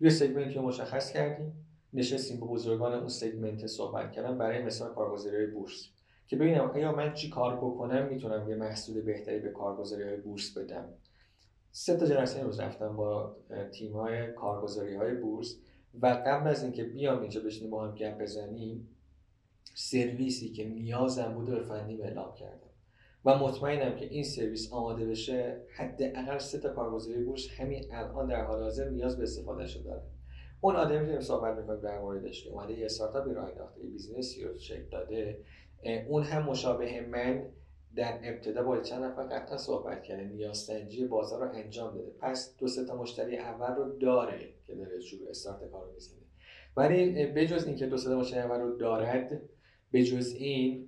[0.00, 1.52] یه سگمنتی رو مشخص کردیم
[1.92, 5.88] نشستیم با بزرگان اون سگمنت صحبت کردن برای مثال کارگزاری بورس.
[6.30, 10.58] که ببینم آیا من چی کار بکنم می‌تونم یه محصول بهتری به کارگزاری های بورس
[10.58, 10.88] بدم.
[11.70, 13.36] سه تا جلسه روز رفتم با
[13.72, 15.56] تیم های کارگزاری های بورس
[16.00, 18.88] و قبل از اینکه بیام اینجا بشینیم با هم گپ بزنیم
[19.74, 22.70] سرویسی که نیازم بوده به فنی اعلام کردم.
[23.24, 28.44] و مطمئنم که این سرویس آماده بشه حداقل سه تا کارگزاری بورس همین الان در
[28.44, 30.02] حال حاضر نیاز به استفاده شده داره
[30.60, 34.38] اون آدمی که صحبت می‌کنیم در موردش که اومده یه استارتاپی راه انداخته یه business
[34.38, 35.40] ی رو شکل داده.
[36.08, 37.46] اون هم مشابه من
[37.96, 40.24] در ابتدا با چند نفر قطعا صحبت کرده.
[40.24, 42.12] نیازسنجی بازار رو انجام داده.
[42.20, 46.20] پس دو سه تا مشتری اول رو داره که داره شروع استارت کار می‌زنه
[46.76, 49.42] ولی بجز اینکه دو سه تا مشتری اول رو دارد
[49.92, 50.86] بجز این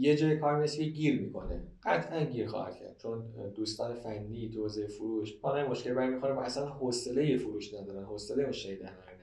[0.00, 1.62] یه جای کار مثل گیر می‌کنه.
[1.84, 2.96] قطعا گیر خواهد کرد.
[2.98, 3.22] چون
[3.54, 8.04] دوستان فنی تو فروش با مشکل برمیخوره و اصلا حوصله فروش ندارن.
[8.04, 9.13] حوصله مشتری ندارن.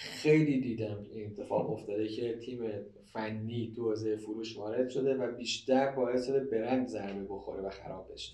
[0.00, 2.70] خیلی دیدم این اتفاق افتاده که تیم
[3.12, 8.12] فنی تو حوزه فروش وارد شده و بیشتر باعث شده برند ضربه بخوره و خراب
[8.12, 8.32] بشه.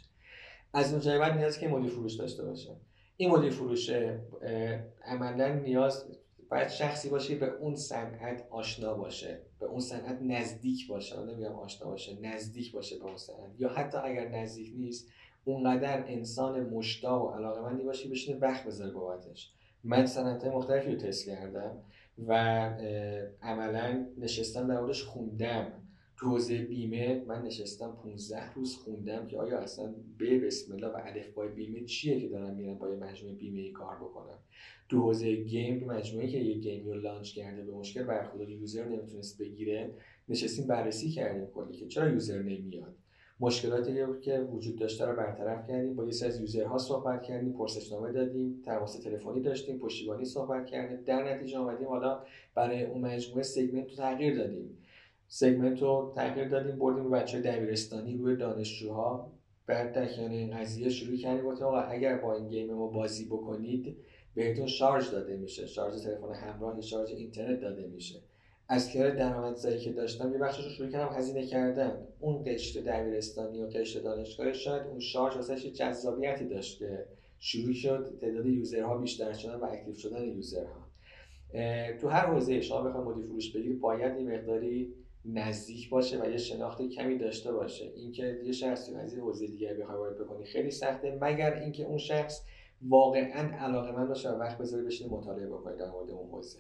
[0.73, 2.77] از اون جای بعد نیاز که مدیر فروش داشته باشه.
[3.17, 3.91] این مدیر فروش
[5.05, 6.05] عملا نیاز
[6.51, 11.23] باید شخصی باشه به اون صنعت آشنا باشه به اون صنعت نزدیک باشه.
[11.23, 13.51] نمیگم آشنا باشه نزدیک باشه به اون صنعت.
[13.59, 15.09] یا حتی اگر نزدیک نیست
[15.45, 19.53] اونقدر انسان مشتاق و علاقمندی باشه بشینه وقت بذاره بابتش.
[19.87, 21.79] من صنعت مختلفی رو تست کردم
[22.27, 22.33] و
[23.43, 25.73] عملا نشستم در موردش خوندم.
[26.17, 30.97] تو حوزه بیمه من نشستم 15 روز خوندم که آیا اصلا به بسم الله و
[31.05, 34.39] الف بای بیمه چیه که دارم میرم با یه مجموعه بیمه ای کار بکنم؟
[34.89, 38.85] تو حوزه game مجموعه که یه game ی رو launch کرده به مشکل برخورد user
[38.85, 39.95] نمی‌تونست بگیره
[40.29, 42.95] نشستیم بررسی کردیم کلی که چرا user نمیاد؟
[43.41, 45.97] مشکلاتی که وجود داشته رو برطرف کردیم.
[45.97, 50.67] با یه سری از user ها صحبت کردیم پرسشنامه دادیم تماس تلفنی داشتیم پشتیبانی صحبت
[50.67, 51.01] کردیم.
[51.07, 52.23] در نتیجه آمدیم حالا
[52.55, 54.79] برای اون مجموعه segment رو تغییر دادیم.
[55.29, 59.33] segment رو تغییر دادیم بردیم رو بچه دبیرستانی روی دانشجوها.
[59.67, 61.45] بعد در این قضیه شروع کردیم.
[61.45, 63.97] گفتیم آقا اگر با این game ما بازی بکنید
[64.35, 65.67] بهتون شارژ داده میشه.
[65.67, 68.21] شارژ تلفن همراه شارژ اینترنت داده میشه.
[68.69, 72.07] از کنار درآمدزایی که داشتم یه بخشش رو شروع کردم هزینه کردن.
[72.21, 77.07] اون قشر دبیرستانی و قشر دانشگاه شاید اون شارژ واسش یه جذابیتی داشت که
[77.39, 80.87] شروع شد تعداد user ها بیشتر شدن و active شدن user ها.
[82.01, 84.95] تو هر حوزه شما بخوای مدیر فروش بگیری باید این مقداری
[85.25, 87.93] نزدیک باشه و یه شناخت کمی داشته باشه.
[87.97, 91.99] اینکه یه شخصی از این حوزه دیگه بخوای وارد بکنی خیلی سخته مگر اینکه اون
[91.99, 92.43] شخص
[92.83, 96.59] واقعا علاقه‌مند باشه و وقت بذاره بشینه مطالعه بکنه در مورد اون حوزه.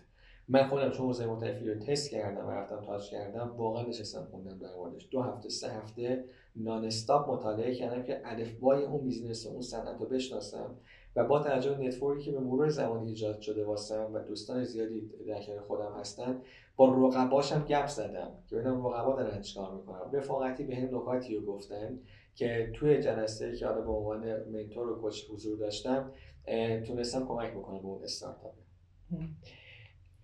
[0.48, 4.58] من خودم چون حوزه مختلفی رو تست کردم و رفتم touch کردم واقعا نشستم خوندم
[4.58, 5.08] در موردش.
[5.10, 6.24] دو هفته سه هفته
[6.56, 10.74] nonstop مطالعه کردم که الفبای اون business اون صنعت رو بشناسم
[11.16, 14.64] و با توجه به network ی که به مرور زمان ایجاد شده واسم و دوستان
[14.64, 16.40] زیادی در کنار خودم هستن
[16.76, 20.12] با رقباشم گپ زدم که ببینم رقبا دارن چیکار می‌کنن.
[20.12, 21.98] رفاقتی به هم نکاتی رو گفتن
[22.34, 26.10] که توی جلسه که حالا به عنوان mentor و coach حضور داشتم
[26.86, 28.54] تونستم کمک بکنم به اون استارتاپ.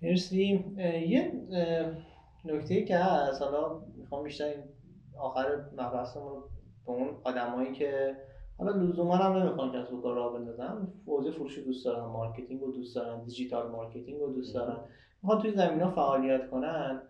[0.02, 0.64] مرسی.
[1.08, 1.32] یه
[2.44, 4.58] نکته که هست حالا می‌خوام بیشتر این
[5.18, 6.42] آخر مبحثمون
[6.86, 8.16] به اون آدمایی که
[8.58, 10.88] حالا لزوما هم نمی‌خوان کسب و کار راه بندازن.
[11.06, 14.80] حوزه فروشی دوست دارن marketing رو دوست دارن digital marketing رو دوست دارن.
[15.22, 17.02] می‌خوان توی زمینه فعالیت کنن.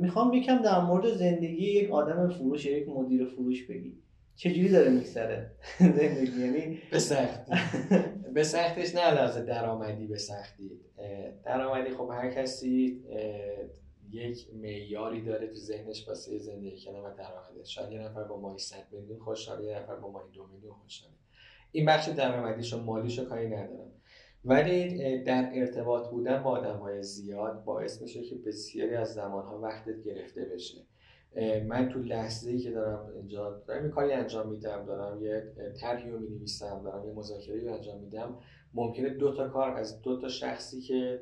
[0.00, 3.94] می‌خوام یکم در مورد زندگی یک آدم فروش یک مدیر فروش بگی.
[4.36, 7.52] چجوری داره میگذره؟ زندگی یعنی به سختی.
[8.34, 10.80] به سختش نه لحظه درآمدی به سختی.
[11.44, 13.02] درآمدی خب هر کسی
[14.10, 18.58] یک معیاری داره تو ذهنش واسه زندگی کردن و درآمده شاید یه نفر با ماهی
[18.58, 21.14] 100 میلیون خوشحاله یه نفر با ماهی 2 میلیون خوشحاله
[21.72, 23.92] این بخش درآمدیش و مالیش کاری ندارم.
[24.44, 30.02] ولی در ارتباط بودن با آدم های زیاد باعث میشه که بسیاری از زمانها وقتت
[30.04, 30.78] گرفته بشه.
[31.68, 36.10] من تو لحظه ای که دارم اینجا دارم یه کاری انجام میدم دارم یه طرحی
[36.10, 38.38] رو می‌نویسم دارم یه مذاکره رو انجام میدم.
[38.74, 41.20] ممکنه دو تا کار از دو تا شخصی که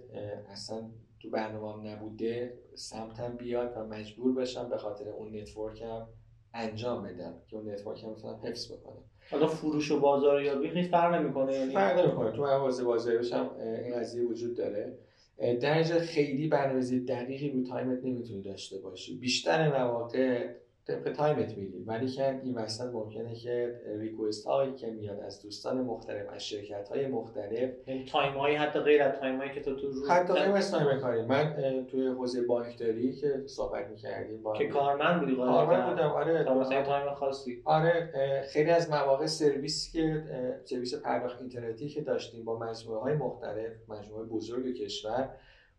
[0.49, 0.83] اصلا
[1.23, 6.07] تو برنامه نبوده سمتم بیاد و مجبور بشم به خاطر اون network م
[6.55, 9.03] انجام بدم که اون network م می‌تونم حفظ بکنم.
[9.31, 12.31] حالا فروش و بازاریابی خیلی فرق نمی‌کنه یعنی فرق نمی‌کنه.
[12.31, 14.99] تو حوزه بازاریابیش هم این قضیه وجود داره.
[15.39, 19.19] در خیلی برنامه‌ریزی دقیقی رو تایمت نمی‌تونی داشته باشی.
[19.19, 20.49] بیشتر مواقع
[20.87, 25.81] طبق تایمت میری ولی که این وسط ممکنه که request هایی که میاد از دوستان
[25.81, 29.77] مختلف از شرکت های مختلف یعنی time هایی حتی غیر از time هایی که تو
[29.77, 34.53] تو روز حتی غیر از time کاری من توی حوزه بانکداری که صحبت می‌کردیم با
[34.53, 36.45] که کارمند بودی کارمند بودم آره.
[36.45, 37.63] تا مثلا time خاصی.
[37.65, 38.11] آره
[38.49, 40.23] خیلی از مواقع سرویس که
[40.65, 45.31] سرویس پرداخت اینترنتی که داشتیم با مجموعه های مختلف مجموعه بزرگ کشور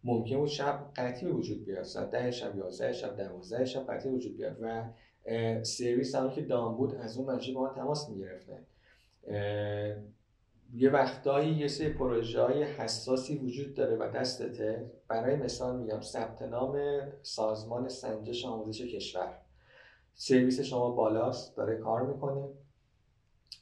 [0.06, 1.84] ممکن بود شب قطعی وجود بیاد.
[1.84, 4.58] ساعت ده شب 11 شب 12 شب قطعی وجود بیاد.
[4.62, 4.84] و
[5.64, 8.66] سرویس هم که دام بود از اون منشی با ما تماس می‌گرفتن
[10.74, 14.92] یه وقتایی یه سری پروژه های حساسی وجود داره و دستته.
[15.08, 16.78] برای مثال میگم ثبت نام
[17.22, 19.38] سازمان سنجش آموزش کشور.
[20.14, 22.50] سرویس شما بالاست داره کار می‌کنه.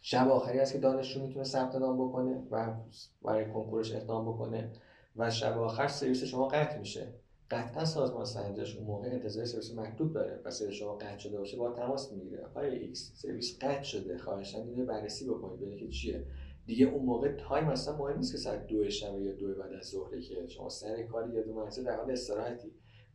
[0.02, 2.74] شب آخری هست که دانشجو می‌تونه ثبت نام بکنه و
[3.22, 4.72] برای کنکورش اقدام بکنه.
[5.16, 7.07] و شب آخر سرویس شما قطع میشه.
[7.51, 11.57] قطعا سازمان سنجش اون موقع انتظار سرویس مطلوب داره و سرویس شما قطع شده باشه
[11.58, 12.45] باهات تماس می‌گیره.
[12.54, 14.18] آقا X سرویس قطع شده.
[14.18, 16.26] خواهشاً اینو بررسی بکنید ببینید که چیه.
[16.66, 19.86] دیگه اون موقع time اصلا مهم نیست که ساعت دو شب یا دو بعد از
[19.86, 22.72] ظهره که شما سر کاری یا دو منزل در حال استراحتی.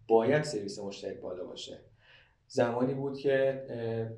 [0.08, 1.78] باید سرویس مشتری بالا باشه.
[2.50, 3.62] زمانی بود که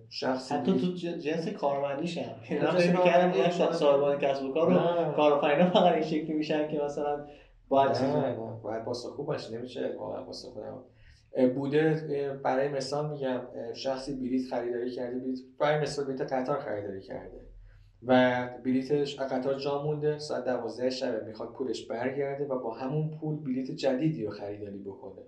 [0.08, 2.34] شخصی حتی تو جنس کارمندیش هم.
[2.50, 7.26] اینا فکر می‌کردم صاحبان کسب و کار و کارآفرینا فقط این شکلی میشن که مثلا
[7.70, 10.58] باید باید خوب باشه نمیشه؟ واقعا پاسخ
[11.54, 13.40] بوده برای مثال میگم
[13.74, 17.40] شخصی بلیت خریداری کرده بلیت برای مثال بلیت قطار خریداری کرده
[18.02, 23.36] و بلیتش قطار جا مونده ساعت 12 شب می‌خواد پولش برگرده و با همون پول
[23.36, 25.22] بلیت جدیدی رو خریداری بکنه.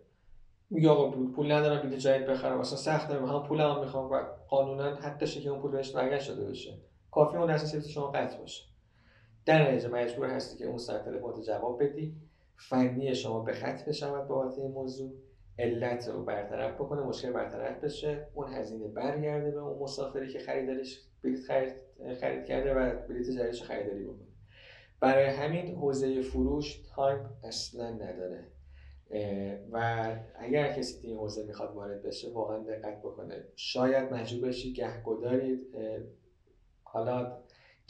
[0.70, 4.22] میگه آقا پول ندارم بلیت جدید بخرم اصلا سخت دارم هم پول هم می‌خوام و
[4.48, 6.78] قانونا حتی که اون پول بهش برگشت شده بشه.
[7.10, 8.64] کافی اون اساس شما قطع باشه.
[9.46, 12.16] در نتیجه مجبور هستی که اون ساعت تلفن جواب بدی.
[12.68, 15.12] فنی شما به خط بشود بابت این موضوع
[15.58, 18.26] علت رو برطرف بکنه مشکل برطرف بشه.
[18.34, 21.72] اون هزینه برگرده به اون مسافری که خریدارش بلیط خرید,
[22.20, 24.26] خرید کرده و بلیط جدیدش خریداری بکنه.
[25.00, 28.44] برای همین حوزه فروش تایم اصلا نداره.
[29.72, 30.06] و
[30.38, 33.44] اگر کسی این حوزه می‌خواد وارد بشه واقعا دقت بکنه.
[33.56, 35.60] شاید مجبور بشی گهگداری
[36.84, 37.41] حالا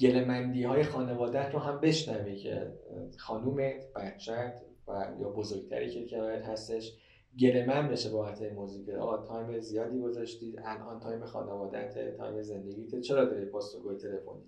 [0.03, 2.73] گله‌مندی های خانوادت رو هم بشنوی که
[3.19, 6.93] خانومت بچت و یا بزرگتری که کنارت هستش
[7.41, 13.01] گله‌مند بشه بابت این موضوع که آقا time زیادی گذاشتید الان time خانوادت time زندگیت.
[13.01, 14.43] چرا داری پشت تلفنی؟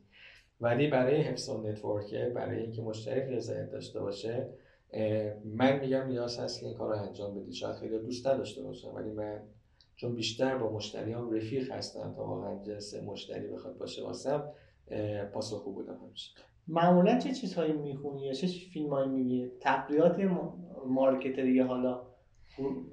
[0.60, 4.50] ولی برای حفظ network برای اینکه مشتری رضایت داشته باشه
[5.44, 7.52] من میگم نیاز هست که این کار رو انجام بدی.
[7.52, 9.42] شاید خیلی دوست نداشته باشم ولی من
[9.96, 14.44] چون بیشتر با مشتریان رفیق هستم تا واقعا جنس مشتری بخواد باشه واسم
[15.32, 16.30] پاسخگو بودم همیشه.
[16.68, 20.20] معمولا چه چیزهایی می‌خونی یا چه فیلمهایی می‌بینی؟ تقریات
[20.86, 22.06] مارکتری حالا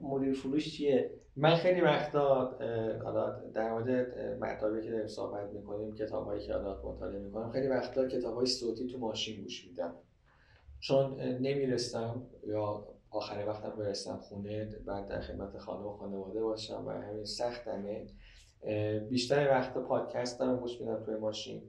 [0.02, 2.58] مدیر فروش چیه؟ من خیلی وقتا
[3.04, 8.08] حالا در مورد مطالبی که داریم صحبت می‌کنیم کتابهایی که حالا مطالعه می‌کنم خیلی وقتا
[8.08, 9.94] کتابهای صوتی تو ماشین گوش میدم.
[10.80, 16.89] چون نمیرستم یا آخر وقتم برستم خونه بعد در خدمت خانه و خانواده باشم و
[16.89, 18.08] همین سختمه
[19.10, 21.62] بیشتر وقت پادکست دارم گوش میدم توی ماشین.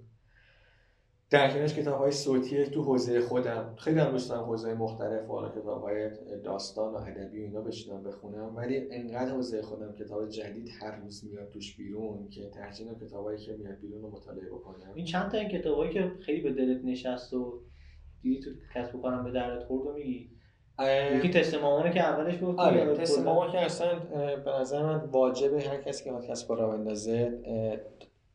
[1.33, 3.75] در کنارش کتاب های صوتی تو حوزه خودم.
[3.79, 6.11] خیلی هم دوست دارم حوزه مختلف حالا کتاب های
[6.45, 8.57] داستان و ادبی و اینا بشینم بخونم.
[8.57, 13.53] ولی انقدر حوزه خودم کتاب جدید هر روز میاد توش بیرون که ترجیح کتابایی که
[13.53, 14.93] میاد بیرون رو مطالعه بکنم.
[14.95, 17.61] این چند تا این کتابایی که خیلی به دلت نشست و
[18.23, 20.31] دیدی تو کسب و کارم به دردت خورد و میگی؟
[21.15, 23.99] یکی تست مامانه که اولش بود آره تست مامان که اصلا
[24.37, 27.41] به نظر من واجبه هر کسی که کسب کار بندازه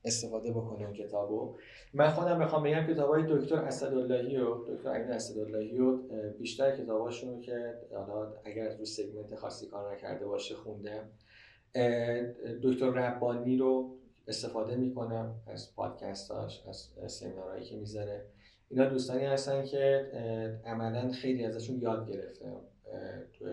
[0.05, 1.57] استفاده بکنه اون کتابو.
[1.93, 5.97] من خودم بخوام بگم کتاب های دکتر اسداللهی و دکتر امین اسداللهی و
[6.37, 11.09] بیشتر کتاباشون که حالا اگر رو سگمنت خاصی کار نکرده باشه خوندم.
[12.63, 16.63] دکتر ربانی رو استفاده می‌کنم از پادکستاش
[17.03, 18.25] از سمینارهایی که می‌ذاره.
[18.69, 20.11] اینا دوستانی هستن که
[20.65, 22.61] عملا خیلی ازشون یاد گرفتم.
[23.33, 23.45] تو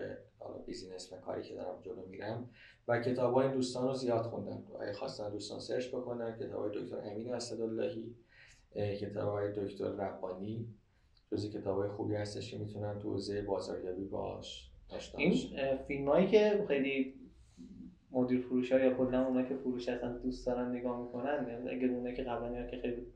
[0.65, 2.49] business و کاری که دارم جلو میرم.
[2.87, 6.97] و کتاب های دوستان رو زیاد خوندم اگه خواستن دوستان search بکنن کتاب های دکتر
[7.03, 8.15] امین اسداللهی
[8.75, 10.67] کتاب های دکتر ربانی.
[11.31, 14.71] جزء کتاب های خوبی هستش که می‌تونن تو حوزه بازاریابی باش
[15.17, 15.33] این
[15.87, 17.13] فیلم هایی که خیلی
[18.11, 21.93] مدیر فروش ها یا کلا اونا که فروش هستن دوست دارن نگاه می‌کنن یعنی اگر
[21.93, 23.07] اونا که قبلا که خیلی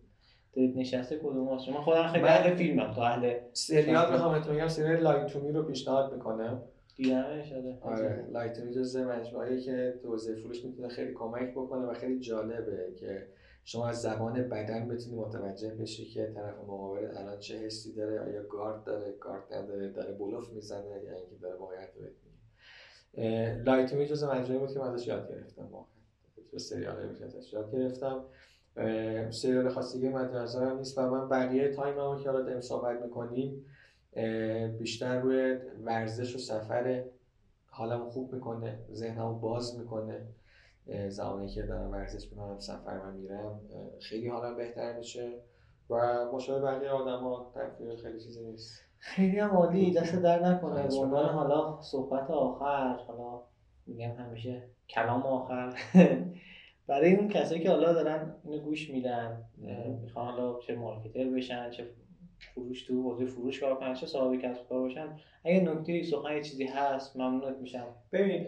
[0.53, 5.01] دلت نشسته کدوم هست؟ من خودم خیلی اهل فیلمم تو اهل سریال می‌خوام بگم سریال
[5.01, 6.61] Lie to Me رو پیشنهاد می‌کنم.
[6.99, 11.85] دیدمش آره Lie to Me جزء مجموعه که تو حوزه فروش می‌تونه خیلی کمک بکنه
[11.85, 13.27] و خیلی جالبه که
[13.63, 18.43] شما از زبان بدن بتونی متوجه بشی که طرف مقابل الان چه حسی داره آیا
[18.43, 22.01] گارد داره گارد نداره داره بلوف می‌زنه یا اینکه داره واقعیت رو
[23.13, 23.63] میگه.
[23.65, 25.87] Lie to Me جزء مجموعه بود که من ازش یاد گرفتم واقعا.
[26.51, 28.25] تو سریال ازش یاد گرفتم.
[29.31, 33.65] سریال خاصی مد نظرم نیست و من بقیه time هم که حالا داریم صحبت می‌کنیم
[34.79, 37.03] بیشتر روی ورزش و سفر
[37.65, 40.27] حالمو خوب می‌کنه ذهنمو باز می‌کنه.
[41.07, 43.61] زمانی که دارم ورزش می‌کنم سفر و میرم
[44.01, 45.41] خیلی حالم بهتر میشه
[45.89, 47.53] و مشابه بقیه آدم ها
[48.01, 48.81] خیلی چیزی نیست.
[48.97, 50.87] خیلی هم عالی دست در نکنه.
[50.87, 53.41] عنوان حالا صحبت آخر حالا
[53.85, 55.75] میگم همیشه کلام آخر.
[56.87, 59.43] برای اون کسایی که حالا دارن اینو گوش میدن
[60.01, 61.89] می‌خوان حالا چه marketer بشن چه
[62.39, 65.17] فروش تو حوزه فروش کار کنن چه صاحب کسب کار باشن.
[65.43, 67.87] اگه نکته سخن چیزی هست ممنونت میشم.
[68.11, 68.47] ببین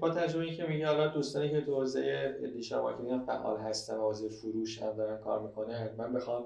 [0.00, 4.82] با تجربه که میگه حالا دوستانی که تو حوزه digital marketing فعال هستن حوزه فروش
[4.82, 6.44] هم دارن کار می‌کنن من بخوام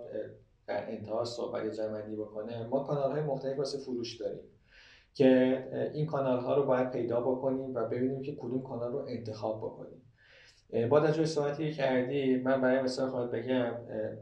[0.66, 2.66] در انتها صحبت جمع‌بندی بکنه.
[2.66, 4.40] ما کانال های مختلف واسه فروش داریم
[5.14, 9.58] که این کانال ها رو باید پیدا بکنیم و ببینیم که کدوم کانال رو انتخاب
[9.58, 9.99] بکنیم.
[10.90, 13.72] با توجه صحبتی کردی من برای مثال بخوام بگم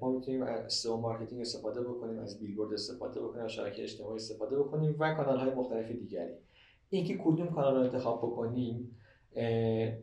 [0.01, 4.59] ما می‌تونیم از SEO marketing استفاده بکنیم از بیلبورد استفاده بکنیم از شبکه اجتماعی استفاده
[4.59, 6.35] بکنیم و کانال های مختلف دیگری.
[6.91, 8.97] اینکه کدوم کانال رو انتخاب بکنیم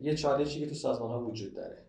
[0.02, 1.82] یه چالشی که تو سازمان ها وجود داره.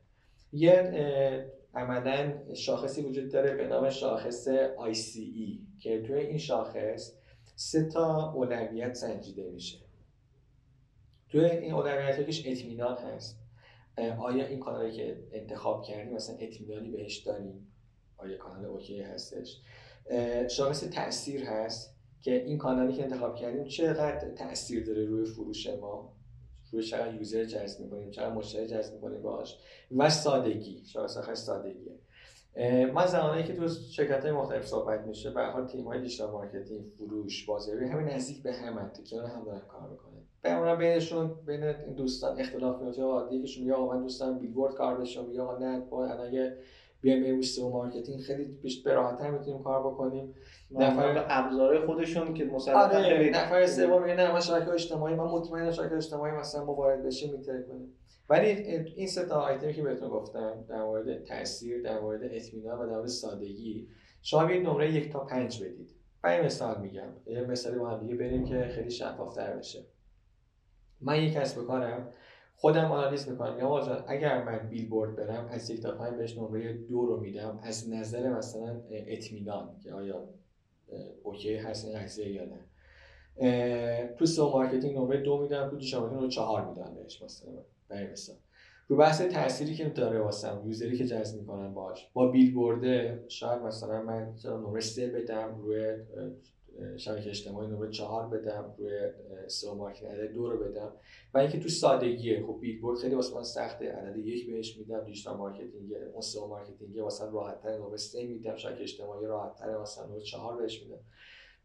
[0.54, 4.48] یه عملا شاخصی وجود داره به نام شاخص
[4.78, 7.14] ICE که توی این شاخص
[7.56, 9.78] سه تا اولویت سنجیده میشه.
[11.30, 13.40] توی این اولویت یکیش اطمینان هست.
[13.98, 17.68] آیا این کانالی که انتخاب کردیم مثلا اطمینانی بهش داریم
[18.18, 19.62] آیا کانال OK هستش؟
[20.50, 26.14] شاخص تاثیر هست که این کانالی که انتخاب کردیم چقدر تاثیر داره روی فروش ما؟
[26.72, 29.58] روی چقدر user جذب می‌کنیم چقدر مشتری جذب می‌کنیم باش
[29.98, 32.00] و سادگی شاخص آخر سادگیه.
[32.94, 36.86] ما زمانی که تو شرکت های مختلف صحبت میشه به حال تیم های digital marketing
[36.98, 40.17] فروش بازاریابی همین نزدیک به هم کنار هم دارن کار می‌کنن.
[40.56, 44.98] به بینشون بین این دوستان اختلاف میفته آقا یکیشون میگه آقا من دوستم بیلبورد کار
[45.28, 46.58] میگه آقا نه با الان اگه
[47.02, 50.34] بیایم و مارکتینگ خیلی بیشتر راحت‌تر می‌تونیم کار بکنیم.
[50.72, 55.72] نفر ابزارهای خودشون که مثلا آره نفر سوم میگه نه من شبکه اجتماعی من مطمئنم
[55.72, 57.94] شبکه اجتماعی مثلا موارد بشه میتره کنیم.
[58.30, 58.48] ولی
[58.96, 62.96] این سه تا آیتمی که بهتون گفتم در مورد تاثیر در مورد اطمینان و در
[62.96, 63.88] مورد سادگی
[64.22, 65.90] شما بیاید نمره یک تا پنج بدید.
[66.24, 67.10] و مثال میگم.
[67.26, 69.86] یه مثالی با هم دیگه بریم که خیلی شفافتر بشه.
[71.02, 72.10] من یک کسب کارم.
[72.56, 73.60] خودم آنالیز می‌کنم.
[73.60, 73.78] یا
[74.08, 77.60] اگر من بیلبورد برم از یک تا پنج بهش نمره دو رو میدم.
[77.64, 80.30] از نظر مثلا اطمینان که آیا
[81.24, 82.60] OK هست این قضیه یا نه.
[84.20, 87.52] تو SEO marketing نمره دو میدم تو دیجیتال رو چهار میدم بهش مثلا.
[87.90, 88.36] برای مثال.
[88.88, 93.62] رو بحث تأثیری که داره واسم user ی که جذب می‌کنم باش با بیلبورده شاید
[93.62, 95.96] مثلا من نمره سه بدم روی
[96.98, 98.92] شبکه اجتماعی نمره چهار بدم روی
[99.48, 100.92] SEO marketing عدد دو رو بدم.
[101.34, 102.44] و اینکه تو سادگیه.
[102.48, 103.92] خب بیلبورد خیلی واسه من سخته.
[103.92, 108.56] عدد یک بهش میدم digital marketing اون SEO marketing واسه راحت تر نمره سه میدم
[108.56, 111.00] شبکه اجتماعی راحت تر مثلا نمره چهار بهش میدم.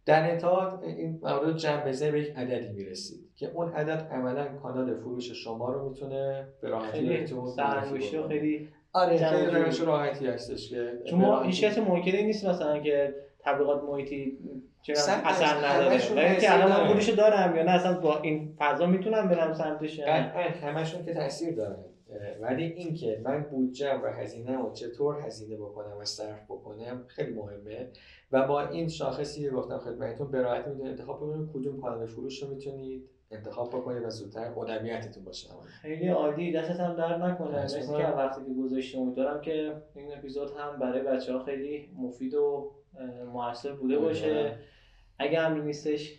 [0.07, 4.95] در انتها این موارد جمع بزنی به یک عددی می‌رسید که اون عدد عملا کانال
[4.95, 11.21] فروش شما رو می‌تونه به راحتی و خیلی آره خیلی روش راحتی هستش که چون
[11.21, 14.39] ما هیچ کسی ممکنه نیست مثلا که تبلیغات محیطی
[14.91, 19.29] اثر نداره؟ ولی که الان من پولشو دارم یا نه؟ اصلا با این فضا می‌تونم
[19.29, 20.01] برم سمتش
[20.63, 21.85] همشون که تاثیر دارن
[22.41, 27.89] ولی اینکه من بودجه و هزینه و چطور هزینه بکنم و صرف بکنم خیلی مهمه.
[28.33, 32.43] و با این شاخصی که گفتم خدمتتون به راحتی می‌تونید انتخاب بکنید کدوم کانال فروش
[32.43, 35.49] رو می‌تونید انتخاب بکنید و زودتر اولویتتون باشه.
[35.83, 38.99] خیلی عالی دستت هم در نکنه مرسی که وقتی که گذاشتی.
[38.99, 42.71] امیدوارم که این اپیزود هم برای بچه ها خیلی مفید و
[43.33, 44.57] موثر بوده باشه.
[45.19, 46.13] اگه هم نیستش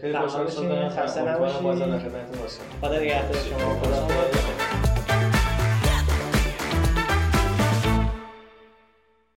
[0.00, 0.88] خیلی خوشحال شدم.
[0.88, 1.56] خسته نباشید
[2.80, 4.57] خدا نگهدار شما.